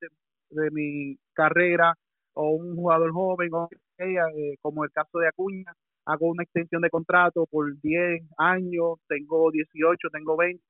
[0.64, 1.94] de mi carrera
[2.34, 5.74] o un jugador joven, o eh, como el caso de Acuña,
[6.06, 10.64] hago una extensión de contrato por 10 años, tengo 18, tengo 20,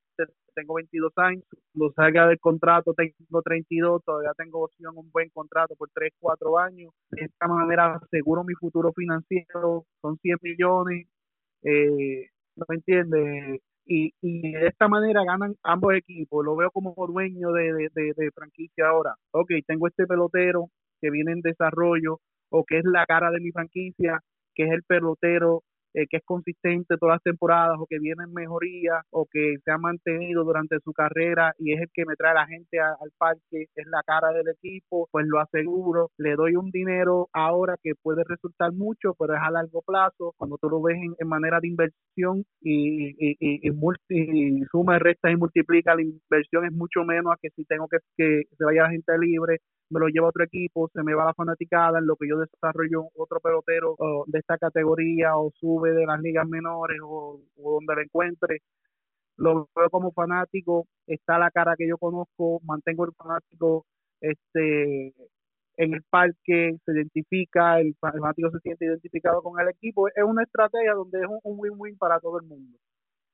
[0.56, 5.76] tengo 22 años, cuando salga del contrato tengo 32, todavía tengo opción un buen contrato
[5.76, 6.92] por 3, 4 años.
[7.12, 11.08] De esta manera aseguro mi futuro financiero, son 100 millones,
[11.64, 13.62] eh, ¿no me entiendes?
[13.86, 18.32] Y, y de esta manera ganan ambos equipos, lo veo como dueño de, de, de
[18.32, 19.16] franquicia ahora.
[19.32, 20.70] Ok, tengo este pelotero
[21.02, 24.20] que viene en desarrollo o que es la cara de mi franquicia,
[24.56, 28.34] que es el pelotero eh, que es consistente todas las temporadas o que viene en
[28.34, 32.34] mejoría o que se ha mantenido durante su carrera y es el que me trae
[32.34, 36.72] la gente al parque, es la cara del equipo, pues lo aseguro, le doy un
[36.72, 40.98] dinero ahora que puede resultar mucho, pero es a largo plazo, cuando tú lo ves
[40.98, 46.72] en, manera de inversión y, y, y, y, suma, resta y multiplica, la inversión es
[46.74, 50.08] mucho menos a que si tengo que que se vaya la gente libre, me lo
[50.08, 53.40] lleva a otro equipo, se me va la fanaticada, en lo que yo desarrollo otro
[53.40, 53.96] pelotero
[54.28, 58.60] de esta categoría o sube de las ligas menores o, donde lo encuentre.
[59.38, 63.86] Lo veo como fanático, está la cara que yo conozco, mantengo el fanático
[64.22, 65.14] este
[65.78, 70.08] en el parque, se identifica, el, fanático se siente identificado con el equipo.
[70.08, 72.78] Es una estrategia donde es un win-win para todo el mundo.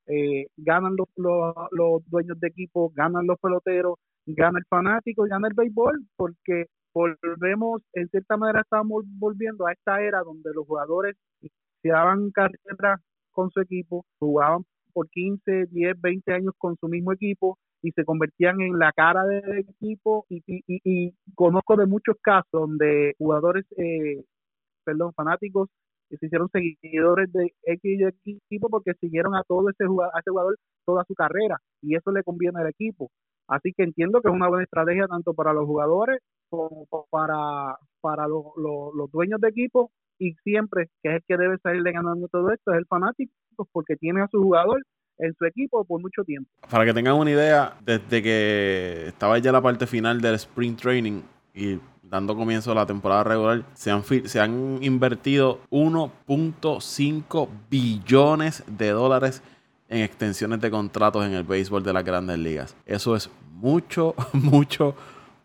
[0.07, 3.95] Eh, ganan los, los, los dueños de equipo, ganan los peloteros,
[4.35, 9.71] gana el fanático y gana el béisbol, porque volvemos, en cierta manera estamos volviendo a
[9.71, 11.15] esta era donde los jugadores
[11.81, 12.99] se daban carrera
[13.31, 18.03] con su equipo, jugaban por 15, 10, 20 años con su mismo equipo y se
[18.03, 23.65] convertían en la cara del equipo y, y, y, conozco de muchos casos donde jugadores,
[23.77, 24.23] eh,
[24.83, 25.69] perdón, fanáticos
[26.09, 30.57] se hicieron seguidores de X equipo porque siguieron a todo ese jugador, a ese jugador
[30.85, 33.09] toda su carrera y eso le conviene al equipo.
[33.49, 38.27] Así que entiendo que es una buena estrategia tanto para los jugadores como para, para
[38.27, 42.51] los, los, dueños de equipo y siempre que es el que debe salir ganando todo
[42.51, 43.33] esto es el fanático
[43.71, 44.83] porque tiene a su jugador
[45.17, 46.49] en su equipo por mucho tiempo.
[46.69, 51.21] Para que tengan una idea, desde que estaba ya la parte final del sprint training
[51.53, 58.89] y dando comienzo a la temporada regular, se han, se han invertido 1.5 billones de
[58.89, 59.43] dólares
[59.89, 62.75] en extensiones de contratos en el béisbol de las grandes ligas.
[62.85, 64.95] Eso es mucho, mucho,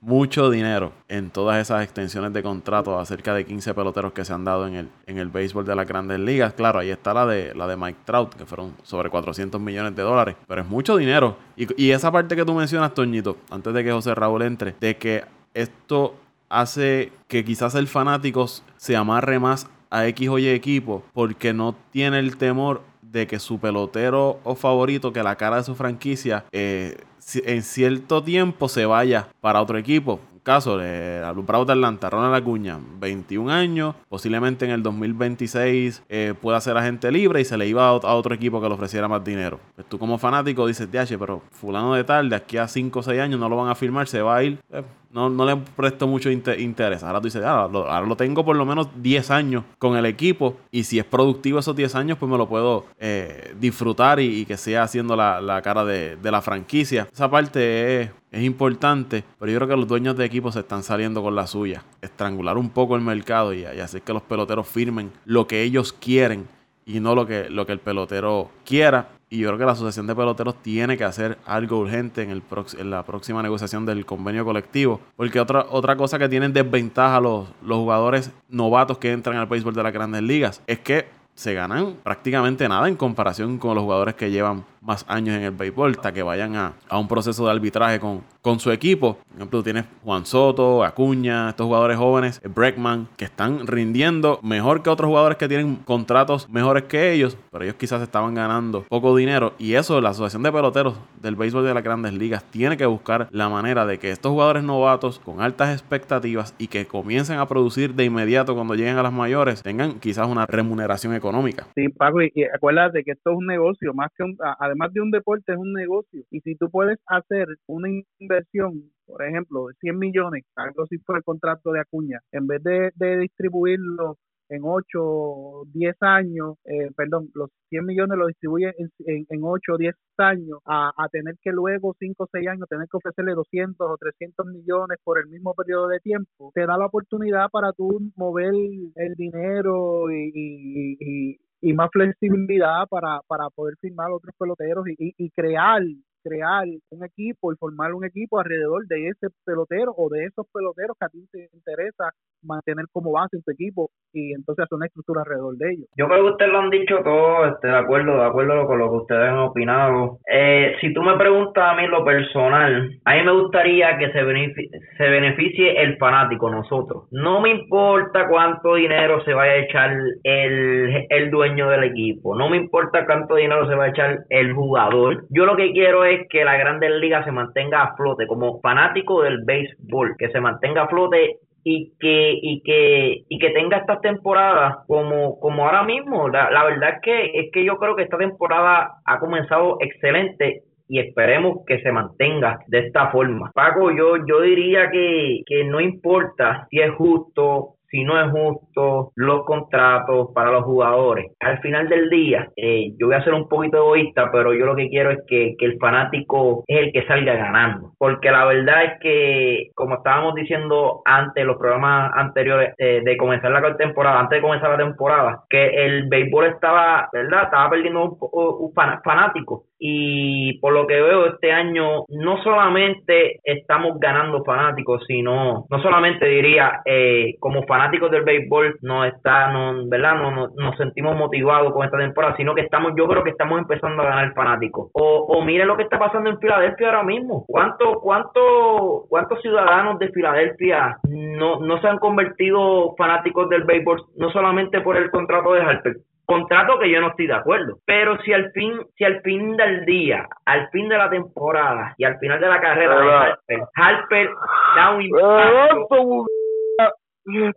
[0.00, 4.32] mucho dinero en todas esas extensiones de contratos, a cerca de 15 peloteros que se
[4.32, 6.52] han dado en el, en el béisbol de las grandes ligas.
[6.52, 10.02] Claro, ahí está la de, la de Mike Trout, que fueron sobre 400 millones de
[10.02, 11.36] dólares, pero es mucho dinero.
[11.56, 14.96] Y, y esa parte que tú mencionas, Toñito, antes de que José Raúl entre, de
[14.96, 16.16] que esto
[16.50, 21.74] hace que quizás el fanático se amarre más a X o Y equipo porque no
[21.90, 22.82] tiene el temor
[23.14, 26.96] de que su pelotero o favorito, que la cara de su franquicia, eh,
[27.44, 30.20] en cierto tiempo se vaya para otro equipo.
[30.32, 36.34] Un caso de Bravos de Atlanta, Ronald Acuña, 21 años, posiblemente en el 2026 eh,
[36.42, 39.24] pueda ser agente libre y se le iba a, otro equipo que le ofreciera más
[39.24, 39.60] dinero.
[39.76, 43.02] Pues tú como fanático dices, DH, pero fulano de tal, de aquí a 5 o
[43.02, 44.58] 6 años no lo van a firmar, se va a ir.
[44.72, 44.82] Eh,
[45.14, 47.04] no, no le presto mucho interés.
[47.04, 50.56] Ahora tú dices, ah, ahora lo tengo por lo menos 10 años con el equipo
[50.72, 54.56] y si es productivo esos 10 años, pues me lo puedo eh, disfrutar y, que
[54.56, 57.06] sea haciendo la, cara de, la franquicia.
[57.12, 61.22] Esa parte es, importante, pero yo creo que los dueños de equipos se están saliendo
[61.22, 61.84] con la suya.
[62.02, 65.92] Estrangular un poco el mercado y, y hacer que los peloteros firmen lo que ellos
[65.92, 66.48] quieren
[66.86, 69.08] y no lo que, lo que el pelotero quiera.
[69.34, 72.40] Y yo creo que la Asociación de Peloteros tiene que hacer algo urgente en, el
[72.78, 75.00] en la próxima negociación del convenio colectivo.
[75.16, 79.74] Porque otra, otra cosa que tienen desventaja los, los jugadores novatos que entran al béisbol
[79.74, 84.14] de las grandes ligas es que se ganan prácticamente nada en comparación con los jugadores
[84.14, 87.50] que llevan más años en el béisbol, hasta que vayan a, a un proceso de
[87.50, 89.14] arbitraje con, con su equipo.
[89.14, 94.90] Por ejemplo, tienes Juan Soto, Acuña, estos jugadores jóvenes, Breckman, que están rindiendo mejor que
[94.90, 99.54] otros jugadores que tienen contratos mejores que ellos, pero ellos quizás estaban ganando poco dinero.
[99.58, 103.28] Y eso, la Asociación de Peloteros del Béisbol de las Grandes Ligas tiene que buscar
[103.30, 107.94] la manera de que estos jugadores novatos con altas expectativas y que comiencen a producir
[107.94, 111.66] de inmediato cuando lleguen a las mayores tengan quizás una remuneración económica.
[111.74, 114.36] Sí, Paco, y, acuérdate que esto es un negocio, más que un,
[114.74, 116.24] además de un deporte, es un negocio.
[116.30, 121.18] Y si tú puedes hacer una inversión por ejemplo, de 100 millones, algo así fue
[121.18, 124.16] el contrato de Acuña, en vez de, de distribuirlo
[124.50, 128.90] en 8 o 10 años, eh, perdón, los 100 millones lo distribuye en,
[129.28, 132.86] en, 8 o 10 años, a, a, tener que luego 5 o 6 años tener
[132.88, 136.86] que ofrecerle 200 o 300 millones por el mismo periodo de tiempo, te da la
[136.86, 138.52] oportunidad para tú mover
[138.96, 144.92] el dinero y, y, y y más flexibilidad para, para poder firmar otros peloteros y,
[144.98, 145.82] y, y crear
[146.24, 150.96] crear un equipo y formar un equipo alrededor de ese pelotero o de esos peloteros
[150.98, 152.10] que a ti te interesa
[152.42, 155.88] mantener como base en tu equipo y entonces hacer una estructura alrededor de ellos.
[155.96, 158.90] Yo creo que ustedes lo han dicho todo, este, de acuerdo, de acuerdo con lo
[158.90, 160.18] que ustedes han opinado.
[160.30, 164.22] Eh, si tú me preguntas a mí lo personal, a mí me gustaría que se
[164.22, 167.08] beneficie, se beneficie el fanático, nosotros.
[167.10, 172.48] No me importa cuánto dinero se vaya a echar el, el dueño del equipo, no
[172.48, 175.24] me importa cuánto dinero se va a echar el jugador.
[175.30, 179.22] Yo lo que quiero es que la Grandes Ligas se mantenga a flote como fanático
[179.22, 184.00] del béisbol, que se mantenga a flote y que y que y que tenga estas
[184.02, 188.02] temporadas como como ahora mismo la, la verdad es que es que yo creo que
[188.02, 193.50] esta temporada ha comenzado excelente y esperemos que se mantenga de esta forma.
[193.54, 199.12] Paco, yo, yo diría que, que no importa si es justo, si no es justo
[199.14, 201.30] los contratos para los jugadores.
[201.38, 204.74] Al final del día, eh, yo voy a ser un poquito egoísta, pero yo lo
[204.74, 207.92] que quiero es que, el fanático es el que salga ganando.
[207.96, 213.52] Porque la verdad es que, como estábamos diciendo antes, los programas anteriores eh, de comenzar
[213.52, 217.44] la temporada, antes de comenzar la temporada, que el béisbol estaba, ¿verdad?
[217.44, 223.98] Estaba perdiendo un, un fanático y por lo que veo este año no solamente estamos
[223.98, 230.14] ganando fanáticos sino no solamente diría eh, como fanáticos del béisbol no está no verdad
[230.14, 234.02] no, nos sentimos motivados con esta temporada sino que estamos yo creo que estamos empezando
[234.02, 234.90] a ganar fanáticos.
[234.92, 237.44] O, o mire lo que está pasando en Filadelfia ahora mismo.
[237.46, 244.30] Cuánto cuánto cuántos ciudadanos de Filadelfia no no se han convertido fanáticos del béisbol no
[244.30, 247.78] solamente por el contrato de Harper contrato que yo no estoy de acuerdo.
[247.84, 252.04] Pero si al fin, si al fin del día, al fin de la temporada y
[252.04, 254.30] al final de la carrera de Harper, Harper
[254.76, 256.26] da un impacto.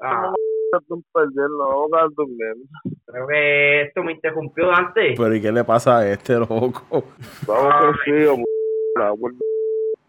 [0.02, 0.32] Ah.
[3.06, 5.16] Creo que esto me interrumpió antes.
[5.18, 7.06] Pero ¿y qué le pasa a este loco?
[7.48, 8.12] Vamos sí,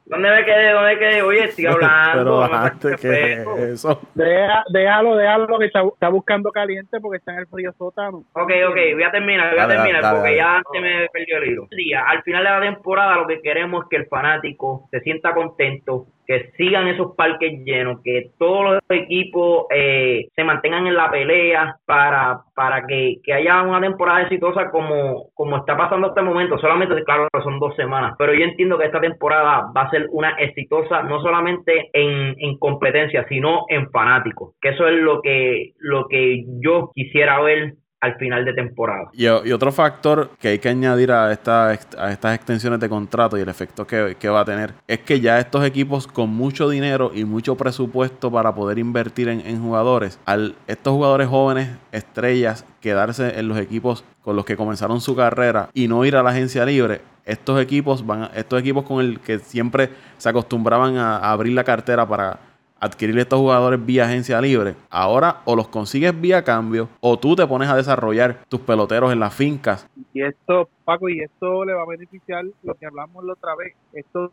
[0.09, 0.73] ¿Dónde me quedé?
[0.73, 1.23] ¿Dónde me quedé?
[1.23, 2.41] Oye, estoy hablando.
[2.49, 4.01] Pero antes que eso.
[4.15, 8.25] Deja, déjalo, déjalo que está, está, buscando caliente porque está en el frío sótano.
[8.33, 11.69] Ok, ok, voy a terminar, voy a terminar porque ya se me perdió el hilo.
[12.07, 16.07] al final de la temporada lo que queremos es que el fanático se sienta contento,
[16.29, 21.77] que sigan esos parques llenos, que todos los equipos eh, se mantengan en la pelea
[21.87, 26.59] para, para que, que, haya una temporada exitosa como, como está pasando hasta el momento.
[26.59, 30.33] Solamente, claro, son dos semanas, pero yo entiendo que esta temporada va a ser una
[30.33, 36.09] exitosa no solamente en, en competencia, sino en fanáticos, que eso es lo que, lo
[36.09, 39.11] que yo quisiera ver al final de temporada.
[39.13, 43.49] Y, otro factor que hay que añadir a, a estas extensiones de contrato y el
[43.49, 47.57] efecto que, va a tener es que ya estos equipos con mucho dinero y mucho
[47.57, 54.05] presupuesto para poder invertir en, jugadores, al estos jugadores jóvenes, estrellas, quedarse en los equipos
[54.23, 58.07] con los que comenzaron su carrera y no ir a la agencia libre, estos equipos
[58.07, 62.39] van estos equipos con el que siempre se acostumbraban a abrir la cartera para
[62.81, 64.75] adquirir estos jugadores vía agencia libre.
[64.91, 69.21] Ahora o los consigues vía cambio o tú te pones a desarrollar tus peloteros en
[69.21, 69.89] las fincas.
[70.13, 73.75] Y esto, Paco, y esto le va a beneficiar lo que hablamos la otra vez.
[73.93, 74.31] Estos,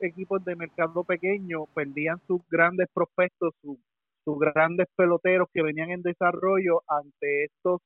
[0.00, 3.76] equipos de mercado pequeño perdían sus grandes prospectos, sus,
[4.24, 7.80] sus grandes peloteros que venían en desarrollo ante estos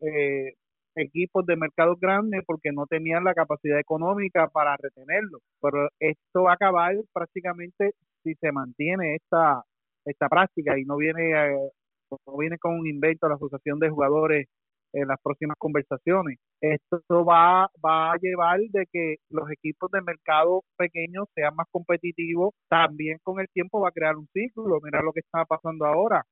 [0.00, 0.54] eh,
[0.96, 5.38] equipos de mercados grandes porque no tenían la capacidad económica para retenerlo.
[5.60, 7.94] Pero esto va a acabar prácticamente
[8.26, 9.62] si se mantiene esta
[10.04, 11.70] esta práctica y no viene eh,
[12.10, 14.48] no viene con un invento a la asociación de jugadores
[14.92, 16.38] en las próximas conversaciones.
[16.60, 22.54] Esto va, va a llevar de que los equipos de mercado pequeños sean más competitivos.
[22.68, 24.78] También con el tiempo va a crear un ciclo.
[24.82, 26.24] Mira lo que está pasando ahora.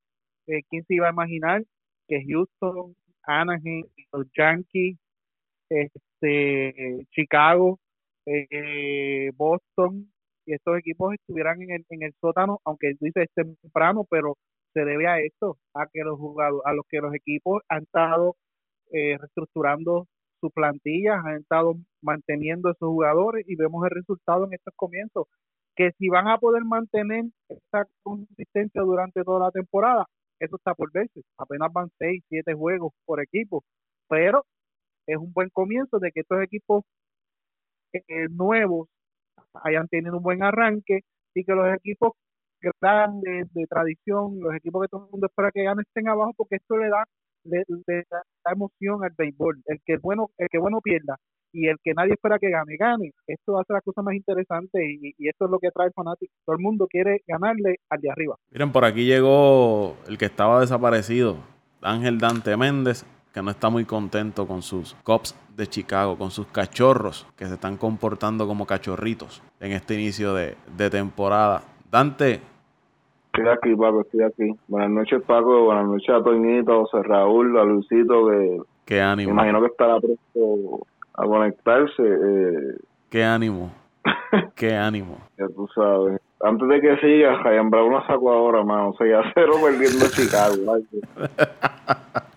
[0.47, 1.62] Eh, ¿Quién se iba a imaginar
[2.09, 4.99] que Houston, Anaheim, los Yankees,
[5.68, 7.78] este, Chicago,
[8.26, 10.13] eh, Boston
[10.47, 14.36] y estos equipos estuvieran en el, en el sótano, aunque dice es temprano, pero
[14.72, 18.36] se debe a esto, a que los jugadores, a los que los equipos han estado
[18.92, 20.07] eh, reestructurando
[20.40, 25.26] sus plantillas, han estado manteniendo esos jugadores y vemos el resultado en estos comienzos.
[25.76, 30.07] Que si van a poder mantener esta consistencia durante toda la temporada,
[30.40, 31.24] eso está por veces.
[31.38, 33.64] Apenas van seis, siete juegos por equipo,
[34.09, 34.45] pero
[35.07, 36.84] es un buen comienzo de que estos equipos
[37.92, 38.88] eh, nuevos
[39.64, 41.01] hayan tenido un buen arranque
[41.35, 42.12] y que los equipos
[42.80, 46.57] grandes de tradición, los equipos que todo el mundo espera que ganen estén abajo porque
[46.57, 47.05] esto le da
[47.45, 47.64] le,
[48.11, 49.62] da emoción al béisbol.
[49.66, 51.16] El que bueno, el que bueno pierda
[51.53, 53.12] y el que nadie espera que gane, gane.
[53.26, 56.32] Esto hace la cosa más interesante y, y esto es lo que trae el fanático.
[56.45, 58.37] Todo el mundo quiere ganarle al de arriba.
[58.51, 61.37] Miren, por aquí llegó el que estaba desaparecido,
[61.80, 66.47] Ángel Dante Méndez, que no está muy contento con sus cops de Chicago, con sus
[66.47, 71.62] cachorros que se están comportando como cachorritos en este inicio de, de temporada.
[71.91, 72.41] Dante,
[73.26, 74.61] Estoy aquí, Paco, estoy aquí.
[74.68, 75.64] Buenas noches, Paco.
[75.64, 79.99] Buenas noches a Toñito, José Raúl, a Luisito, que qué me ánimo, imagino que estará
[79.99, 82.03] presto a conectarse.
[82.03, 82.76] Eh,
[83.11, 83.72] qué ánimo,
[84.55, 85.18] qué ánimo.
[85.37, 86.20] ya tú sabes.
[86.41, 88.95] Antes de que siga, Ryan Brown lo sacó ahora, mano.
[88.97, 90.78] 6 a 0 perdiendo Chicago.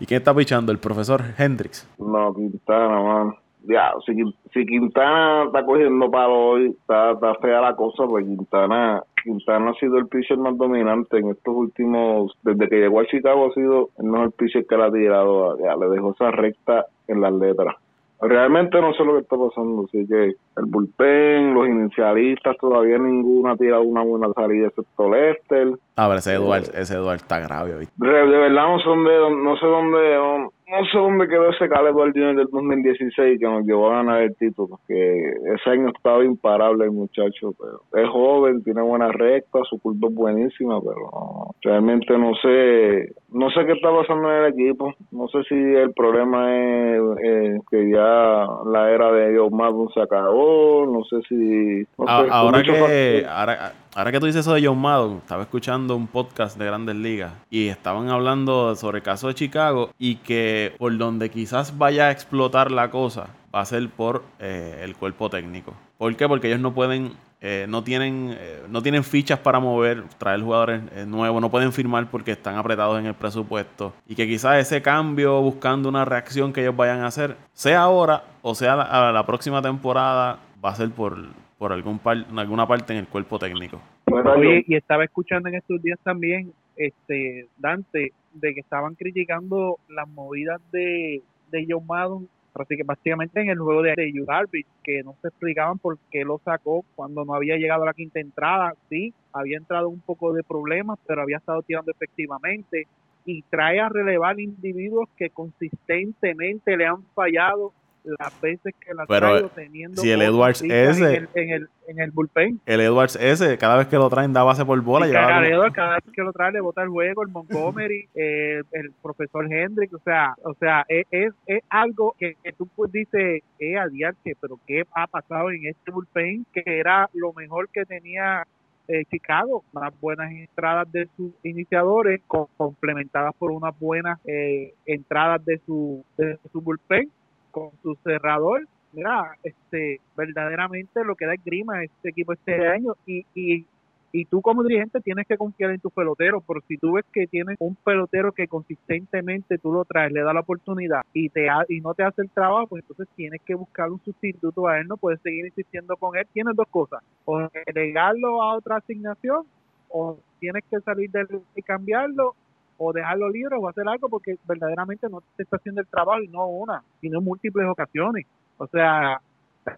[0.00, 0.72] ¿Y quién está pichando?
[0.72, 1.88] ¿El profesor Hendrix?
[1.98, 3.36] No, Quintana, mano.
[3.64, 9.02] Ya, si, Quin- si Quintana está cogiendo palo hoy, está, fea la cosa, pues Quintana,
[9.22, 13.48] Quintana ha sido el pitcher más dominante en estos últimos, desde que llegó a Chicago
[13.50, 17.20] ha sido el mejor pitcher que le ha tirado, ya, le dejó esa recta en
[17.20, 17.76] las letras.
[18.22, 23.50] Realmente no sé lo que está pasando, así que el bullpen, los inicialistas, todavía ninguno
[23.52, 25.68] ha tirado una buena salida excepto Lester.
[26.00, 27.88] Ah, pero ese Eduard, ese Eduard está grave hoy.
[27.96, 29.10] De, de verdad no sé dónde,
[29.42, 33.64] no sé dónde, no, no sé dónde quedó ese Caleb Junior del 2016 que nos
[33.66, 38.62] llevó a ganar el título, porque ese año estaba imparable el muchacho, pero es joven,
[38.62, 43.72] tiene buena recta, su curva es buenísima, pero no, realmente no sé, no sé qué
[43.72, 48.90] está pasando en el equipo, no sé si el problema es eh, que ya la
[48.90, 51.84] era de Joe Madden se acabó, no sé si...
[51.98, 55.42] no A- sé, ahora, que, ahora, ahora que tú dices eso de John Madden, estaba
[55.42, 60.16] escuchando un podcast de Grandes Ligas y estaban hablando sobre el caso de Chicago y
[60.16, 64.94] que por donde quizás vaya a explotar la cosa va a ser por eh, el
[64.94, 65.74] cuerpo técnico.
[65.98, 66.28] ¿Por qué?
[66.28, 70.82] Porque ellos no pueden, eh, no tienen, eh, no tienen fichas para mover, traer jugadores
[71.06, 75.40] nuevos, no pueden firmar porque están apretados en el presupuesto y que quizás ese cambio
[75.40, 79.60] buscando una reacción que ellos vayan a hacer, sea ahora o sea a la próxima
[79.60, 81.18] temporada, va a ser por,
[81.60, 83.78] por algún par- en alguna parte en el cuerpo técnico.
[84.06, 89.76] Oye, yo- y estaba escuchando en estos días también, este, Dante, de que estaban criticando
[89.90, 95.02] las movidas de, de John Madden, así que básicamente en el juego de, de que
[95.02, 98.72] no se explicaban por qué lo sacó cuando no había llegado a la quinta entrada,
[98.88, 102.86] sí, había entrado un poco de problemas, pero había estado tirando efectivamente,
[103.26, 107.74] y trae a relevar individuos que consistentemente le han fallado
[108.04, 111.68] las veces que la Pero, traído teniendo si el Edwards ese- en el, en el,
[111.88, 112.60] en el bullpen.
[112.66, 115.08] El Edwards ese, cada vez que lo traen da base por bola.
[115.08, 118.92] Y Cagadero, cada vez que lo trae le bota el juego, el Montgomery, eh, el
[119.02, 123.42] profesor Hendrick, o sea, o sea, es, es, es algo que, que tú pues dices,
[123.58, 126.46] eh, adiante, pero ¿qué ha pasado en este bullpen?
[126.52, 128.46] Que era lo mejor que tenía
[128.88, 135.44] eh, Chicago, unas buenas entradas de sus iniciadores, co- complementadas por unas buenas eh, entradas
[135.44, 137.08] de su, de su bullpen,
[137.50, 138.66] con su cerrador.
[138.92, 143.66] Mira, este, verdaderamente lo que da es grima este equipo este año y, y
[144.12, 147.28] y tú como dirigente tienes que confiar en tus peloteros, pero si tú ves que
[147.28, 151.64] tienes un pelotero que consistentemente tú lo traes, le da la oportunidad y te ha-
[151.68, 154.88] y no te hace el trabajo, pues entonces tienes que buscar un sustituto a él,
[154.88, 156.26] no puedes seguir insistiendo con él.
[156.32, 159.44] Tienes dos cosas, o delegarlo a otra asignación,
[159.88, 162.34] o tienes que salir de él y cambiarlo,
[162.82, 166.28] o dejarlo libre o hacer algo porque verdaderamente no te está haciendo el trabajo y
[166.28, 168.26] no una, sino en múltiples ocasiones.
[168.56, 169.20] O sea,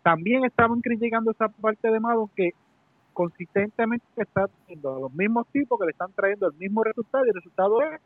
[0.04, 2.50] también estaban criticando esa parte de Madon que
[3.12, 7.30] consistentemente está teniendo a los mismos tipos que le están trayendo el mismo resultado y
[7.30, 8.00] el resultado es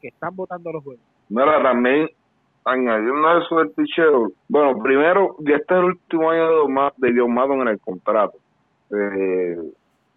[0.00, 1.04] que están votando los juegos.
[1.28, 2.08] Mira, también
[2.64, 6.92] añadiendo eso del picheo, bueno, primero, ya este es el último año de, John Ma-
[6.96, 8.38] de John Maddon en el contrato.
[8.90, 9.56] Eh,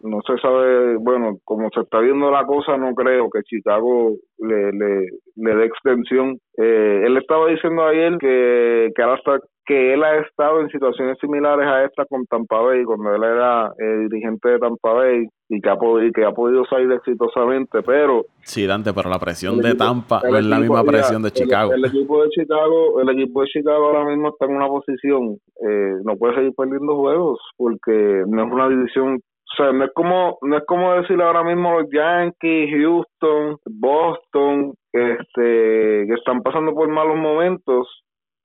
[0.04, 4.72] no se sabe, bueno, como se está viendo la cosa, no creo que Chicago le,
[4.72, 6.38] le, le dé extensión.
[6.58, 11.66] Eh, él estaba diciendo ayer que, que está, que él ha estado en situaciones similares
[11.66, 15.70] a esta con Tampa Bay, cuando él era eh, dirigente de Tampa Bay y que,
[15.70, 15.78] ha
[16.14, 18.26] que ha podido salir exitosamente, pero...
[18.42, 21.74] Sí, Dante, pero la presión de Tampa no es la misma presión de Chicago.
[21.74, 23.02] El, equipo de Chicago.
[23.02, 25.38] el equipo de Chicago ahora mismo está en una posición,
[25.68, 29.20] eh, no puede seguir perdiendo juegos porque no es una división
[29.52, 34.74] o sea, no es como, no es como decir ahora mismo los Yankees, Houston, Boston,
[34.94, 37.88] este, que están pasando por malos momentos.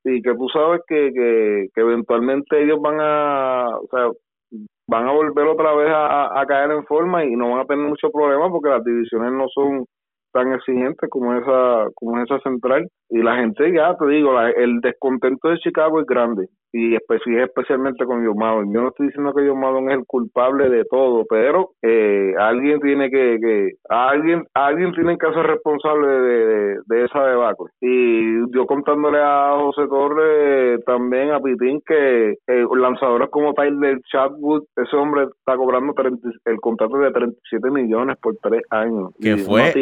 [0.05, 4.09] Y que tú sabes que, que, que eventualmente ellos van a, o sea,
[4.89, 7.89] van a volver otra vez a, a caer en forma y no van a tener
[7.89, 9.85] mucho problema porque las divisiones no son
[10.33, 12.89] tan exigentes como esa como esa central.
[13.11, 16.47] Y la gente ya te digo el descontento de Chicago es grande
[16.77, 18.71] y especialmente con John Madden.
[18.71, 22.81] Yo no estoy diciendo que John Madden es el culpable de todo, pero eh, alguien
[22.81, 27.69] tiene que, que alguien alguien tiene que ser responsable de, de, esa debacle.
[27.81, 34.65] Y yo contándole a José Torres, también a Pitín, que eh, lanzadores como Tyler Chatwood,
[34.77, 35.95] ese hombre está cobrando
[36.45, 39.15] el contrato de 37 millones por tres años.
[39.19, 39.73] Que fue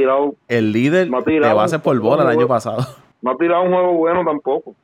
[0.47, 2.83] el líder de base por bola el año pasado.
[3.21, 4.77] No ha tirado un juego bueno tampoco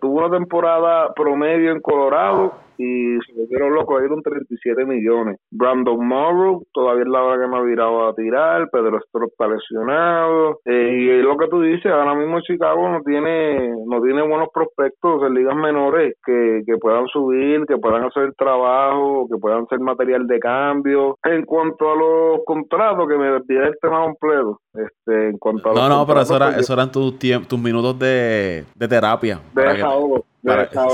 [0.00, 5.38] tuvo una temporada promedio en Colorado y se volvieron locos, dieron 37 millones.
[5.50, 9.48] Brandon Morrow todavía es la hora que me ha virado a tirar, Pedro Strop está
[9.48, 14.48] lesionado, eh, y lo que tú dices, ahora mismo Chicago no tiene no tiene buenos
[14.52, 19.80] prospectos en ligas menores que, que puedan subir, que puedan hacer trabajo, que puedan ser
[19.80, 21.16] material de cambio.
[21.24, 25.74] En cuanto a los contratos, que me desvié el tema completo, este, en cuanto a
[25.74, 27.18] No, no, pero eso, era, pues, eso eran tus,
[27.48, 29.40] tus minutos de, de terapia.
[29.54, 30.24] De desahogo.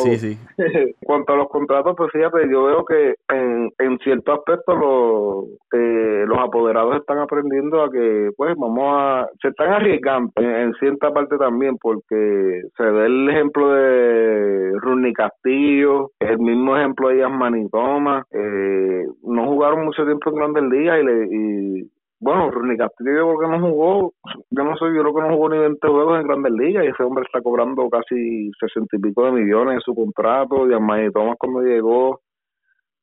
[0.03, 0.39] Sí, sí.
[0.59, 5.45] en cuanto a los contratos, pues fíjate, yo veo que en, en cierto aspecto los,
[5.73, 11.13] eh, los apoderados están aprendiendo a que, pues, vamos a, se están arriesgando en, cierta
[11.13, 17.69] parte también, porque se ve el ejemplo de Runi Castillo, el mismo ejemplo de Yasmani
[17.71, 21.91] Thomas, eh, no jugaron mucho tiempo en Grandes Ligas y, le, y
[22.21, 24.13] bueno, Ronnie Castillo porque no jugó,
[24.51, 26.89] yo no sé, yo creo que no jugó ni 20 juegos en Grandes Ligas y
[26.89, 31.11] ese hombre está cobrando casi 60 y pico de millones en su contrato, y a
[31.13, 32.21] Thomas cuando llegó,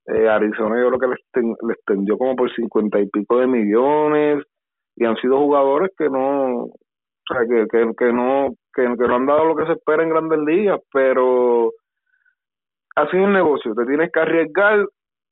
[0.08, 4.44] eh, Arizona yo creo que le, extendió como por 50 y pico de millones.
[4.96, 6.72] Y han sido jugadores que no, o
[7.28, 10.10] sea, que, que, que no, que, que no han dado lo que se espera en
[10.10, 11.72] Grandes Ligas, pero
[12.96, 14.88] ha sido un negocio, te tienes que arriesgar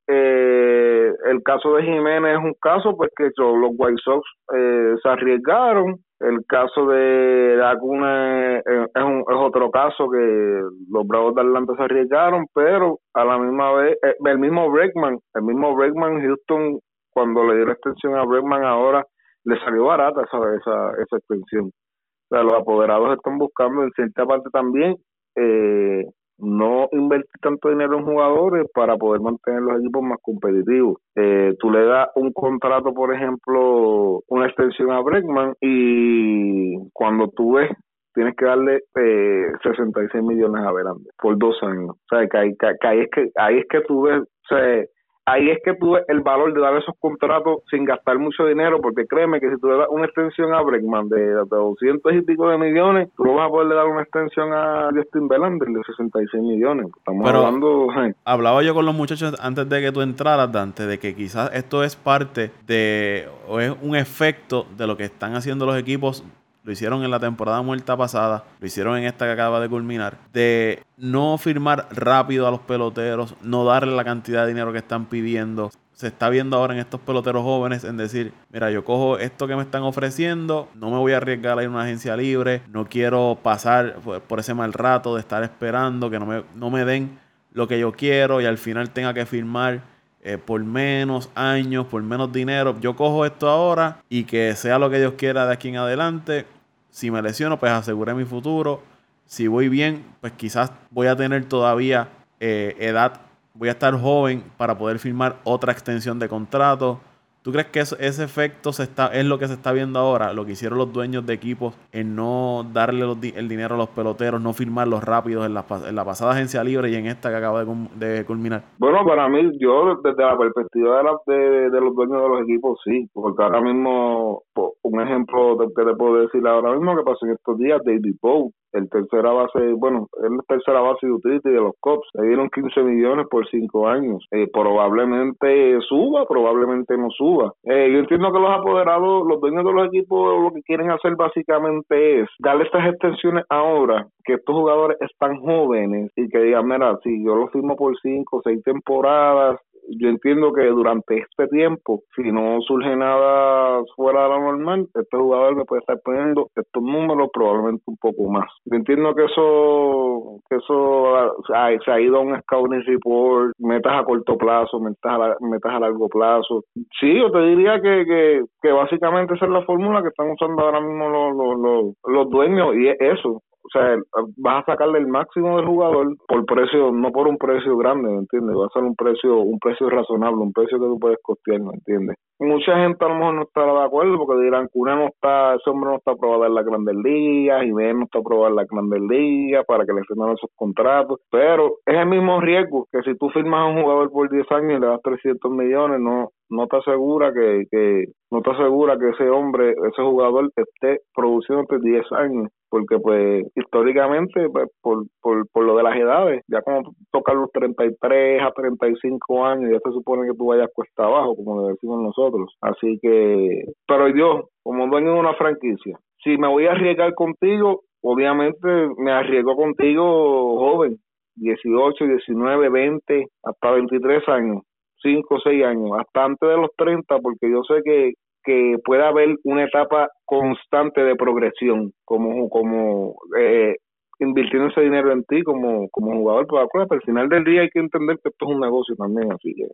[0.08, 4.24] eh, el caso de Jiménez es un caso pues que los White Sox
[4.56, 5.95] eh, se arriesgaron.
[6.20, 11.84] El caso de Laguna es, un, es otro caso que los Bravos de Atlanta se
[11.84, 16.80] arriesgaron, pero a la misma vez, eh, el mismo Bregman, el mismo Bregman, Houston,
[17.12, 19.03] cuando le dio la extensión a Bregman ahora,
[19.43, 21.66] le salió barata esa, esa, esa extensión.
[21.66, 24.95] O sea, los apoderados están buscando en cierta parte también
[25.36, 26.06] eh,
[26.38, 30.97] no invertir tanto dinero en jugadores para poder mantener los equipos más competitivos.
[31.15, 37.53] Eh, tú le das un contrato, por ejemplo, una extensión a Bregman y cuando tú
[37.53, 37.71] ves
[38.13, 41.91] tienes que darle eh, 66 millones a Verande por dos años.
[41.91, 44.86] O sea, que ahí, que, ahí es que ahí es que tú ves, o sea,
[45.26, 49.05] ahí es que tuve el valor de dar esos contratos sin gastar mucho dinero, porque
[49.07, 52.57] créeme que si tú le das una extensión a Bregman de, 200 y pico de
[52.57, 56.88] millones, tú vas a poder dar una extensión a Justin Verlander de 66 millones.
[56.97, 57.88] Estamos hablando...
[58.23, 61.84] Hablaba yo con los muchachos antes de que tú entraras, Dante, de que quizás esto
[61.84, 66.23] es parte de, o es un efecto de lo que están haciendo los equipos
[66.66, 70.18] lo hicieron en la temporada muerta pasada, lo hicieron en esta que acaba de culminar,
[70.34, 75.05] de no firmar rápido a los peloteros, no darle la cantidad de dinero que están
[75.05, 75.72] pidiendo.
[75.93, 79.55] Se está viendo ahora en estos peloteros jóvenes en decir, mira, yo cojo esto que
[79.55, 82.88] me están ofreciendo, no me voy a arriesgar a ir a una agencia libre, no
[82.88, 83.97] quiero pasar
[84.28, 87.20] por ese mal rato de estar esperando que no me, no me den
[87.53, 89.84] lo que yo quiero y al final tenga que firmar
[90.28, 92.76] eh, por menos años, por menos dinero.
[92.82, 96.47] Yo cojo esto ahora y que sea lo que Dios quiera de aquí en adelante.
[96.96, 98.82] Si me lesiono, pues aseguré mi futuro.
[99.26, 102.08] Si voy bien, pues quizás voy a tener todavía
[102.39, 103.20] eh, edad,
[103.54, 107.02] voy a estar joven para poder firmar otra extensión de contrato.
[107.46, 110.34] ¿Tú crees que ese efecto se está, es lo que se está viendo ahora?
[110.34, 114.41] Lo que hicieron los dueños de equipos en no darle el dinero a los peloteros,
[114.41, 117.64] no firmarlos rápidos en la, en la pasada agencia libre y en esta que acaba
[117.64, 118.64] de, culminar.
[118.80, 123.08] Bueno, para mí, yo desde la perspectiva de, de, los dueños de los equipos, sí,
[123.14, 124.41] porque ahora mismo,
[124.82, 128.52] un ejemplo que te puedo decir ahora mismo que pasó en estos días, David Bow
[128.76, 132.84] el tercera base, bueno, es tercera base de utility de los Cops, le dieron 15
[132.84, 134.26] millones por 5 años.
[134.32, 137.53] Eh, probablemente suba, probablemente no suba.
[137.63, 141.15] Eh, yo entiendo que los apoderados, los dueños de los equipos, lo que quieren hacer
[141.15, 146.97] básicamente es darle estas extensiones ahora, que estos jugadores están jóvenes y que digan, mira,
[147.03, 149.59] si yo lo firmo por 5 o 6 temporadas,
[149.89, 155.17] yo entiendo que durante este tiempo, si no surge nada fuera de lo normal, este
[155.17, 158.47] jugador me puede estar poniendo estos números, probablemente un poco más.
[158.65, 161.41] Yo entiendo que eso, que eso
[161.83, 165.79] se ha ido a un scouting report, metas a corto plazo, metas a, metas a
[165.79, 166.63] largo plazo.
[166.99, 170.63] Sí, yo te diría que, que, que básicamente esa es la fórmula que están usando
[170.63, 173.97] ahora mismo los, los, los, los dueños y es eso, o sea,
[174.38, 178.20] vas a sacarle el máximo del jugador por precio, no por un precio grande, ¿me
[178.20, 178.55] entiendes?
[178.55, 181.74] Va a ser un precio, un precio razonable, un precio que tú puedes costear, ¿me
[181.74, 182.18] entiendes?
[182.39, 185.70] Mucha gente a lo mejor no estará de acuerdo porque dirán, Cuna no está, ese
[185.70, 189.01] hombre no está aprobado en la Grandes Ligas, Ben no está aprobado en la Grandes
[189.01, 193.30] Ligas para que le firmen esos contratos, pero es el mismo riesgo que si tú
[193.30, 196.78] firmas a un jugador por 10 años y le das 300 millones, no no te
[196.78, 202.49] asegura que, que no te asegura que ese hombre, ese jugador esté produciendo 10 años
[202.76, 207.49] porque pues históricamente pues, por, por, por lo de las edades, ya como tocar los
[207.53, 212.01] 33 a 35 años, ya se supone que tú vayas cuesta abajo, como le decimos
[212.01, 212.53] nosotros.
[212.59, 217.84] Así que, pero yo, como dueño de una franquicia, si me voy a arriesgar contigo,
[218.01, 218.67] obviamente
[218.97, 220.97] me arriesgo contigo joven,
[221.36, 224.63] 18, 19, 20, hasta 23 años,
[225.01, 228.15] 5 o 6 años, hasta antes de los 30, porque yo sé que
[228.46, 233.76] que pueda haber una etapa constante de progresión, como, como eh,
[234.20, 236.48] invirtiendo ese dinero en ti como, como jugador.
[236.48, 239.54] Pero al final del día hay que entender que esto es un negocio también, así
[239.56, 239.68] que.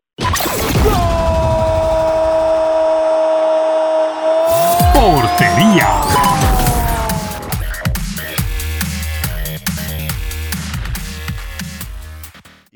[4.94, 6.61] Portería.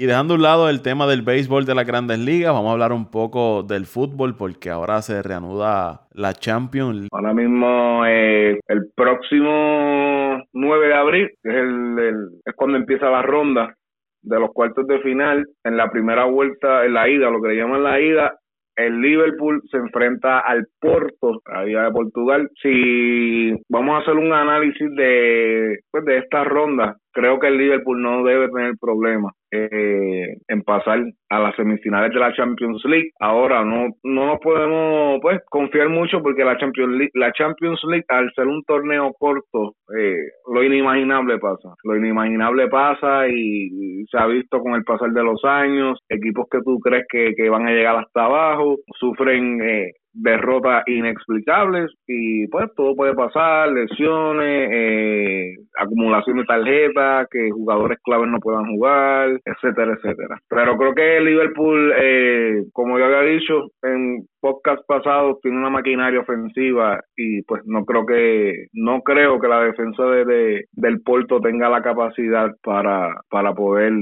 [0.05, 3.09] Dejando un lado el tema del béisbol de las grandes ligas, vamos a hablar un
[3.09, 7.07] poco del fútbol porque ahora se reanuda la Champions.
[7.11, 13.73] Ahora mismo eh, el próximo 9 de abril, es, cuando empieza la ronda
[14.21, 15.45] de los cuartos de final.
[15.63, 18.35] En la primera vuelta, en la ida, lo que le llaman la ida,
[18.75, 22.49] el Liverpool se enfrenta al Porto, a Liga de Portugal.
[22.61, 28.01] Si vamos a hacer un análisis de, pues, de esta ronda, creo que el Liverpool
[28.01, 30.99] no debe tener problemas eh, en pasar
[31.29, 33.11] a las semifinales de la Champions League.
[33.19, 38.05] Ahora no no nos podemos pues confiar mucho porque la Champions League, la Champions League
[38.09, 41.73] al ser un torneo corto, eh, lo inimaginable pasa.
[41.83, 46.59] Lo inimaginable pasa y, se ha visto con el pasar de los años, equipos que
[46.63, 52.69] tú crees que, que van a llegar hasta abajo sufren eh, derrotas inexplicables y pues
[52.75, 59.93] todo puede pasar, lesiones, eh, acumulación de tarjetas, que jugadores claves no puedan jugar, etcétera,
[59.93, 60.37] etcétera.
[60.49, 66.21] Pero creo que Liverpool, eh, como yo había dicho en podcast pasados, tiene una maquinaria
[66.21, 71.69] ofensiva y pues no creo que no creo que la defensa de, del Porto tenga
[71.69, 73.93] la capacidad para para poder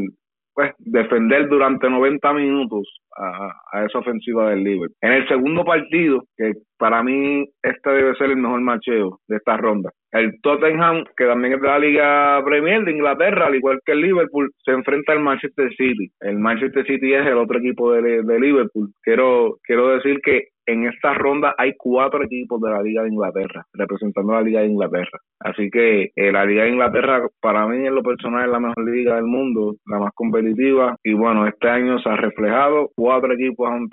[0.54, 4.96] pues defender durante 90 minutos a, esa ofensiva del Liverpool.
[5.02, 9.58] En el segundo partido, que para mí este debe ser el mejor macheo de esta
[9.58, 13.94] ronda, el Tottenham, que también es de la Liga Premier de Inglaterra, al igual que
[13.94, 16.12] el Liverpool, se enfrenta al Manchester City.
[16.22, 18.92] El Manchester City es el otro equipo de, de Liverpool.
[19.02, 23.66] Quiero, quiero decir que en esta ronda hay cuatro equipos de la Liga de Inglaterra,
[23.74, 25.20] representando a la Liga de Inglaterra.
[25.40, 28.90] Así que eh, la Liga de Inglaterra, para mí en lo personal, es la mejor
[28.90, 30.96] liga del mundo, la más competitiva.
[31.04, 32.90] Y bueno, este año se ha reflejado.
[32.96, 33.88] Cuatro equipos han,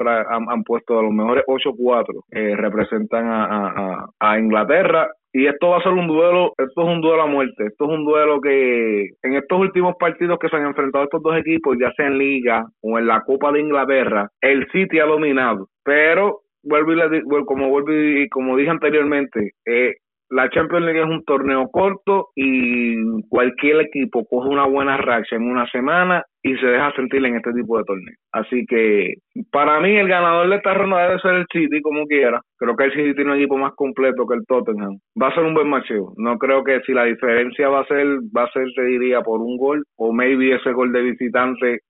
[0.49, 5.79] han, puesto a los mejores 8-4, eh, representan a, a, a Inglaterra y esto va
[5.79, 9.11] a ser un duelo, esto es un duelo a muerte, esto es un duelo que
[9.23, 12.67] en estos últimos partidos que se han enfrentado estos dos equipos, ya sea en Liga
[12.83, 17.93] o en la Copa de Inglaterra, el City ha dominado, pero vuelvo y como vuelvo
[17.93, 19.95] y como dije anteriormente, eh,
[20.31, 22.95] la Champions League es un torneo corto y
[23.29, 27.53] cualquier equipo coge una buena racha en una semana y se deja sentir en este
[27.53, 28.15] tipo de torneo.
[28.33, 29.15] Así que
[29.51, 32.41] para mí el ganador de esta ronda debe ser el City como quiera.
[32.57, 34.99] Creo que el City tiene un equipo más completo que el Tottenham.
[35.21, 36.13] Va a ser un buen macheo.
[36.17, 39.41] No creo que si la diferencia va a ser, va a ser, te diría, por
[39.41, 41.81] un gol o maybe ese gol de visitante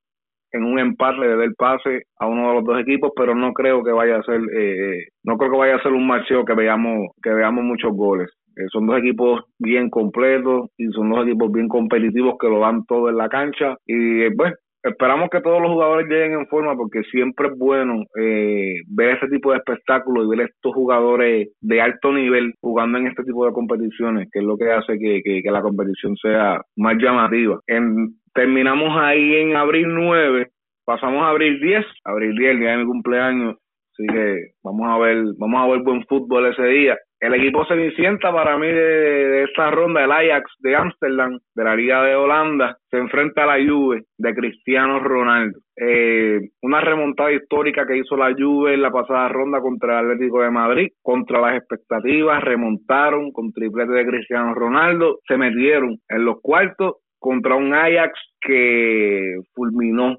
[0.53, 3.82] en un empate le dé pase a uno de los dos equipos, pero no creo
[3.82, 7.09] que vaya a ser, eh, no creo que vaya a ser un macheo que veamos,
[7.22, 8.28] que veamos muchos goles.
[8.57, 12.84] Eh, son dos equipos bien completos y son dos equipos bien competitivos que lo dan
[12.86, 17.03] todo en la cancha y pues esperamos que todos los jugadores lleguen en forma porque
[17.11, 22.12] siempre es bueno eh, ver ese tipo de espectáculos y ver estos jugadores de alto
[22.12, 25.62] nivel jugando en este tipo de competiciones, que es lo que hace que, que, la
[25.62, 27.59] competición sea más llamativa.
[27.66, 30.49] En, terminamos ahí en abril 9,
[30.85, 33.57] pasamos a abril 10, abril 10, el día de mi cumpleaños,
[33.93, 38.33] así que vamos a ver, vamos a ver buen fútbol ese día el equipo cenicienta
[38.33, 42.97] para mí de, esta ronda, el Ajax de Ámsterdam, de la Liga de Holanda, se
[42.97, 45.59] enfrenta a la Juve de Cristiano Ronaldo.
[45.76, 50.41] Eh, una remontada histórica que hizo la Juve en la pasada ronda contra el Atlético
[50.41, 56.41] de Madrid, contra las expectativas, remontaron con triplete de Cristiano Ronaldo, se metieron en los
[56.41, 60.16] cuartos contra un Ajax que fulminó,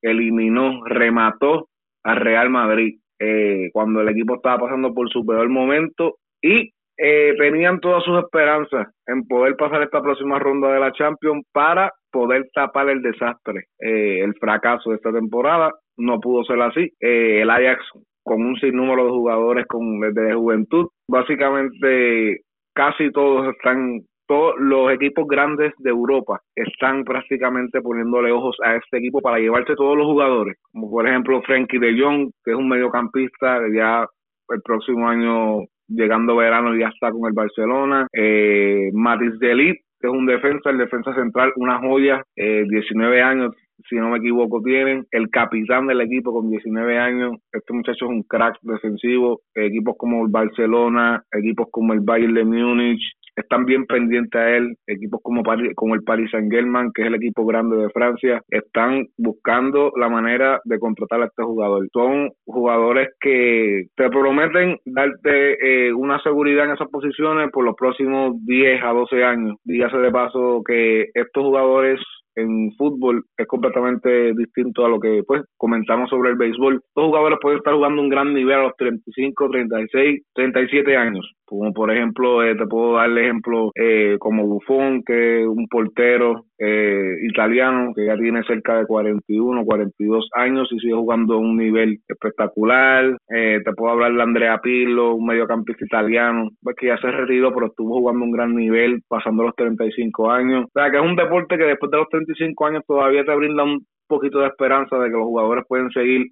[0.00, 1.68] eliminó, remató
[2.04, 2.98] al Real Madrid.
[3.18, 8.18] Eh, cuando el equipo estaba pasando por su peor momento y eh, tenían todas sus
[8.18, 13.64] esperanzas en poder pasar esta próxima ronda de la Champions para poder tapar el desastre,
[13.80, 15.72] eh, el fracaso de esta temporada.
[15.96, 16.92] No pudo ser así.
[17.00, 17.84] Eh, el Ajax
[18.22, 22.42] con un sinnúmero de jugadores con de juventud, básicamente
[22.74, 28.96] casi todos están todos los equipos grandes de Europa están prácticamente poniéndole ojos a este
[28.96, 32.66] equipo para llevarse todos los jugadores, como por ejemplo Frankie de Jong, que es un
[32.66, 34.06] mediocampista, ya
[34.48, 38.06] el próximo año llegando verano ya está con el Barcelona.
[38.10, 43.54] Eh, Matis Delit, que es un defensa, el defensa central, una joya, eh, 19 años,
[43.88, 45.06] si no me equivoco, tienen.
[45.10, 49.40] El capitán del equipo con 19 años, este muchacho es un crack defensivo.
[49.54, 53.02] Equipos como el Barcelona, equipos como el Bayern de Múnich,
[53.36, 54.76] están bien pendientes a él.
[54.86, 59.92] Equipos como, el Paris Saint Germain, que es el equipo grande de Francia, están buscando
[59.96, 61.86] la manera de contratar a este jugador.
[61.92, 68.34] Son jugadores que te prometen darte eh, una seguridad en esas posiciones por los próximos
[68.44, 69.56] 10 a 12 años.
[69.64, 72.00] Dígase de paso que estos jugadores
[72.36, 76.82] en fútbol es completamente distinto a lo que pues comentamos sobre el béisbol.
[76.94, 81.32] Los jugadores pueden estar jugando un gran nivel a los 35, 36, 37 años.
[81.44, 85.66] Como por ejemplo, eh, te puedo dar el ejemplo eh, como Buffon, que es un
[85.68, 91.38] portero eh, italiano que ya tiene cerca de 41, 42 años y sigue jugando a
[91.38, 93.16] un nivel espectacular.
[93.28, 97.66] te puedo hablar de Andrea Pirlo, un mediocampista italiano, pues que ya se retiró, pero
[97.66, 100.66] estuvo jugando a un gran nivel, pasando los 35 años.
[100.66, 103.64] O sea, que es un deporte que después de los 35 años todavía te brinda
[103.64, 106.28] un poquito de esperanza de que los jugadores pueden seguir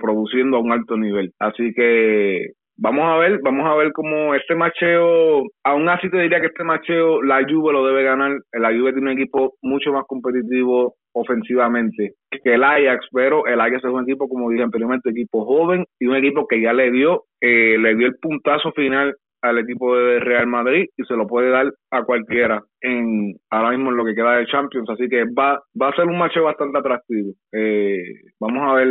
[0.00, 1.32] produciendo a un alto nivel.
[1.40, 6.40] Así que Vamos a ver, vamos a ver cómo este macheo, aún así te diría
[6.40, 8.32] que este macheo la Juve lo debe ganar.
[8.52, 13.84] La Juve tiene un equipo mucho más competitivo ofensivamente que el Ajax, pero el Ajax
[13.84, 17.22] es un equipo, como dije anteriormente, equipo joven y un equipo que ya le dio,
[17.40, 21.50] eh, le dio el puntazo final al equipo de Real Madrid y se lo puede
[21.50, 25.60] dar a cualquiera en ahora mismo en lo que queda de Champions, así que va
[25.80, 27.32] va a ser un macheo bastante atractivo.
[27.52, 28.02] Eh,
[28.40, 28.88] vamos a ver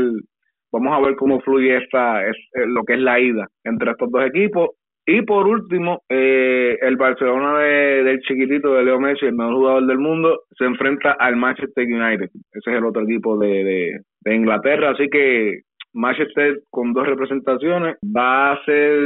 [0.74, 4.12] Vamos a ver cómo fluye esta, es, eh, lo que es la ida entre estos
[4.12, 4.72] dos equipos.
[5.06, 9.86] Y por último, eh, el Barcelona de, del chiquitito de Leo Messi, el mejor jugador
[9.86, 12.30] del mundo, se enfrenta al Manchester United.
[12.54, 14.92] Ese es el otro equipo de, de, Inglaterra.
[14.92, 15.60] Así que
[15.94, 18.98] Manchester con dos representaciones va a ser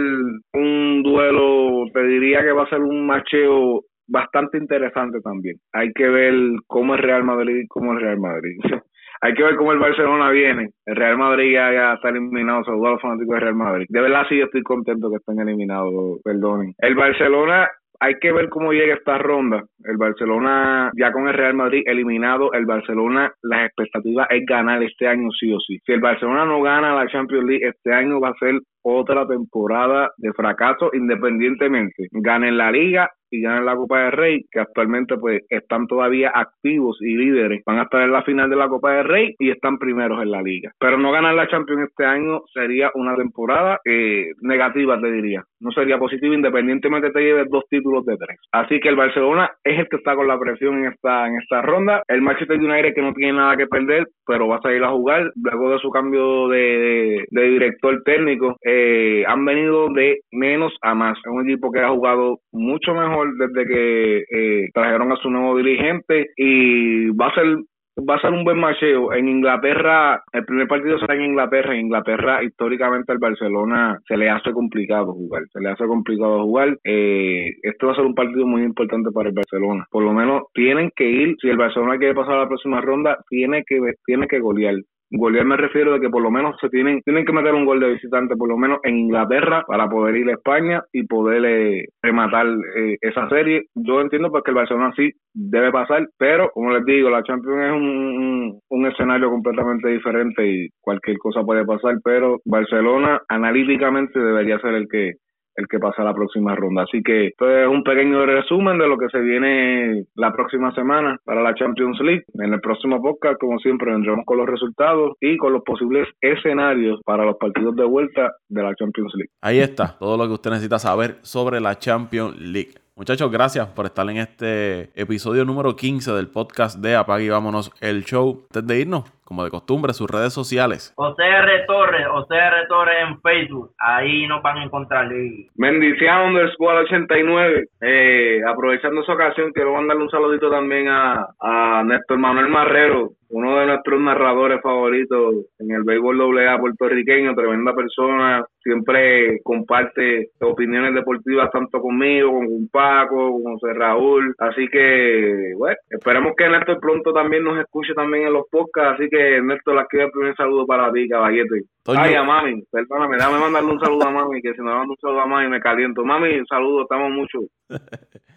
[0.54, 5.58] un duelo, te diría que va a ser un macheo bastante interesante también.
[5.74, 6.34] Hay que ver
[6.68, 8.58] cómo es Real Madrid y cómo es Real Madrid.
[9.22, 10.70] hay que ver cómo el Barcelona viene.
[10.86, 13.86] El Real Madrid ya, está eliminado, saludos a los fanáticos del Real Madrid.
[13.90, 16.74] De verdad sí yo estoy contento que estén eliminados, perdonen.
[16.80, 17.68] El Barcelona
[18.00, 19.64] hay que ver cómo llega esta ronda.
[19.84, 25.08] El Barcelona, ya con el Real Madrid eliminado, el Barcelona, las expectativas es ganar este
[25.08, 25.80] año sí o sí.
[25.86, 30.12] Si el Barcelona no gana la Champions League, este año va a ser otra temporada
[30.18, 32.08] de fracaso independientemente.
[32.12, 36.98] Ganen la liga y ganen la Copa del Rey, que actualmente pues están todavía activos
[37.02, 37.64] y líderes.
[37.66, 40.32] Van a estar en la final de la Copa del Rey y están primeros en
[40.32, 40.72] la liga.
[40.80, 45.44] Pero no ganar la Champions este año sería una temporada eh, negativa, te diría.
[45.60, 48.40] No sería positivo independientemente te lleves dos títulos de tres.
[48.52, 51.62] Así que el Barcelona es el que está con la presión en esta, en esta
[51.62, 52.04] ronda.
[52.08, 55.32] El Manchester United que no tiene nada que perder, pero va a salir a jugar
[55.36, 58.58] luego de su cambio de, de, director técnico.
[58.64, 61.18] Eh, han venido de menos a más.
[61.18, 65.58] Es un equipo que ha jugado mucho mejor desde que eh, trajeron a su nuevo
[65.58, 67.58] dirigente y va a ser
[67.98, 69.14] va a ser un buen macheo.
[69.14, 71.74] En Inglaterra, el primer partido será en Inglaterra.
[71.74, 75.44] En Inglaterra, históricamente, al Barcelona se le hace complicado jugar.
[75.52, 76.78] Se le hace complicado jugar.
[76.84, 79.86] Eh, este va a ser un partido muy importante para el Barcelona.
[79.90, 81.36] Por lo menos tienen que ir.
[81.42, 84.76] Si el Barcelona quiere pasar a la próxima ronda, tiene que, tiene que golear
[85.10, 87.80] Golear me refiero de que por lo menos se tienen, tienen que meter un gol
[87.80, 91.86] de visitante, por lo menos en Inglaterra, para poder ir a España y poder eh,
[92.02, 93.64] rematar eh, esa serie.
[93.76, 98.62] Yo entiendo porque el Barcelona sí debe pasar, pero como les digo, la Champions es
[98.70, 104.88] un escenario completamente diferente y cualquier cosa puede pasar, pero Barcelona analíticamente debería ser el
[104.90, 105.14] que
[105.58, 106.84] el que pasa la próxima ronda.
[106.84, 111.20] Así que esto es un pequeño resumen de lo que se viene la próxima semana
[111.26, 112.24] para la Champions League.
[112.36, 117.02] En el próximo podcast, como siempre, vendremos con los resultados y con los posibles escenarios
[117.04, 119.32] para los partidos de vuelta de la Champions League.
[119.42, 122.74] Ahí está, todo lo que usted necesita saber sobre la Champions League.
[122.96, 127.72] Muchachos, gracias por estar en este episodio número 15 del podcast de Apague y Vámonos
[127.80, 128.48] el Show.
[128.50, 130.96] Antes de irnos, como de costumbre, sus redes sociales.
[130.98, 131.66] R.
[131.68, 132.68] Torres, R.
[132.70, 135.10] Torres en Facebook, ahí nos van a encontrar.
[135.56, 137.66] Bendición underscore 89.
[137.82, 143.60] Eh, aprovechando esa ocasión, quiero mandarle un saludito también a, a Néstor Manuel Marrero, uno
[143.60, 151.52] de nuestros narradores favoritos en el béisbol AA puertorriqueño, tremenda persona, siempre comparte opiniones deportivas
[151.52, 157.44] tanto conmigo, con Paco, con José Raúl, así que, bueno, esperemos que Néstor pronto también
[157.44, 160.92] nos escuche también en los podcasts, así que Néstor, la quiero el primer saludo para
[160.92, 161.64] ti, caballete.
[161.86, 164.98] Ay, a mami, perdóname, déjame mandarle un saludo a mami, que si no mando un
[165.00, 166.04] saludo a mami me caliento.
[166.04, 167.40] Mami, un saludo, estamos mucho.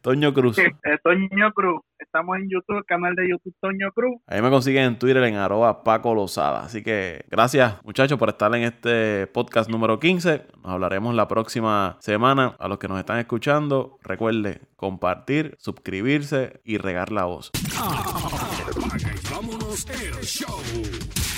[0.00, 0.56] Toño Cruz.
[1.02, 1.80] Toño Cruz.
[1.98, 4.20] Estamos en YouTube, canal de YouTube Toño Cruz.
[4.26, 6.64] Ahí me consiguen en Twitter en arroba Paco Lozada.
[6.64, 10.42] Así que gracias muchachos por estar en este podcast número 15.
[10.62, 12.56] Nos hablaremos la próxima semana.
[12.58, 17.50] A los que nos están escuchando, recuerde compartir, suscribirse y regar la voz.
[19.74, 21.33] vámonos el show.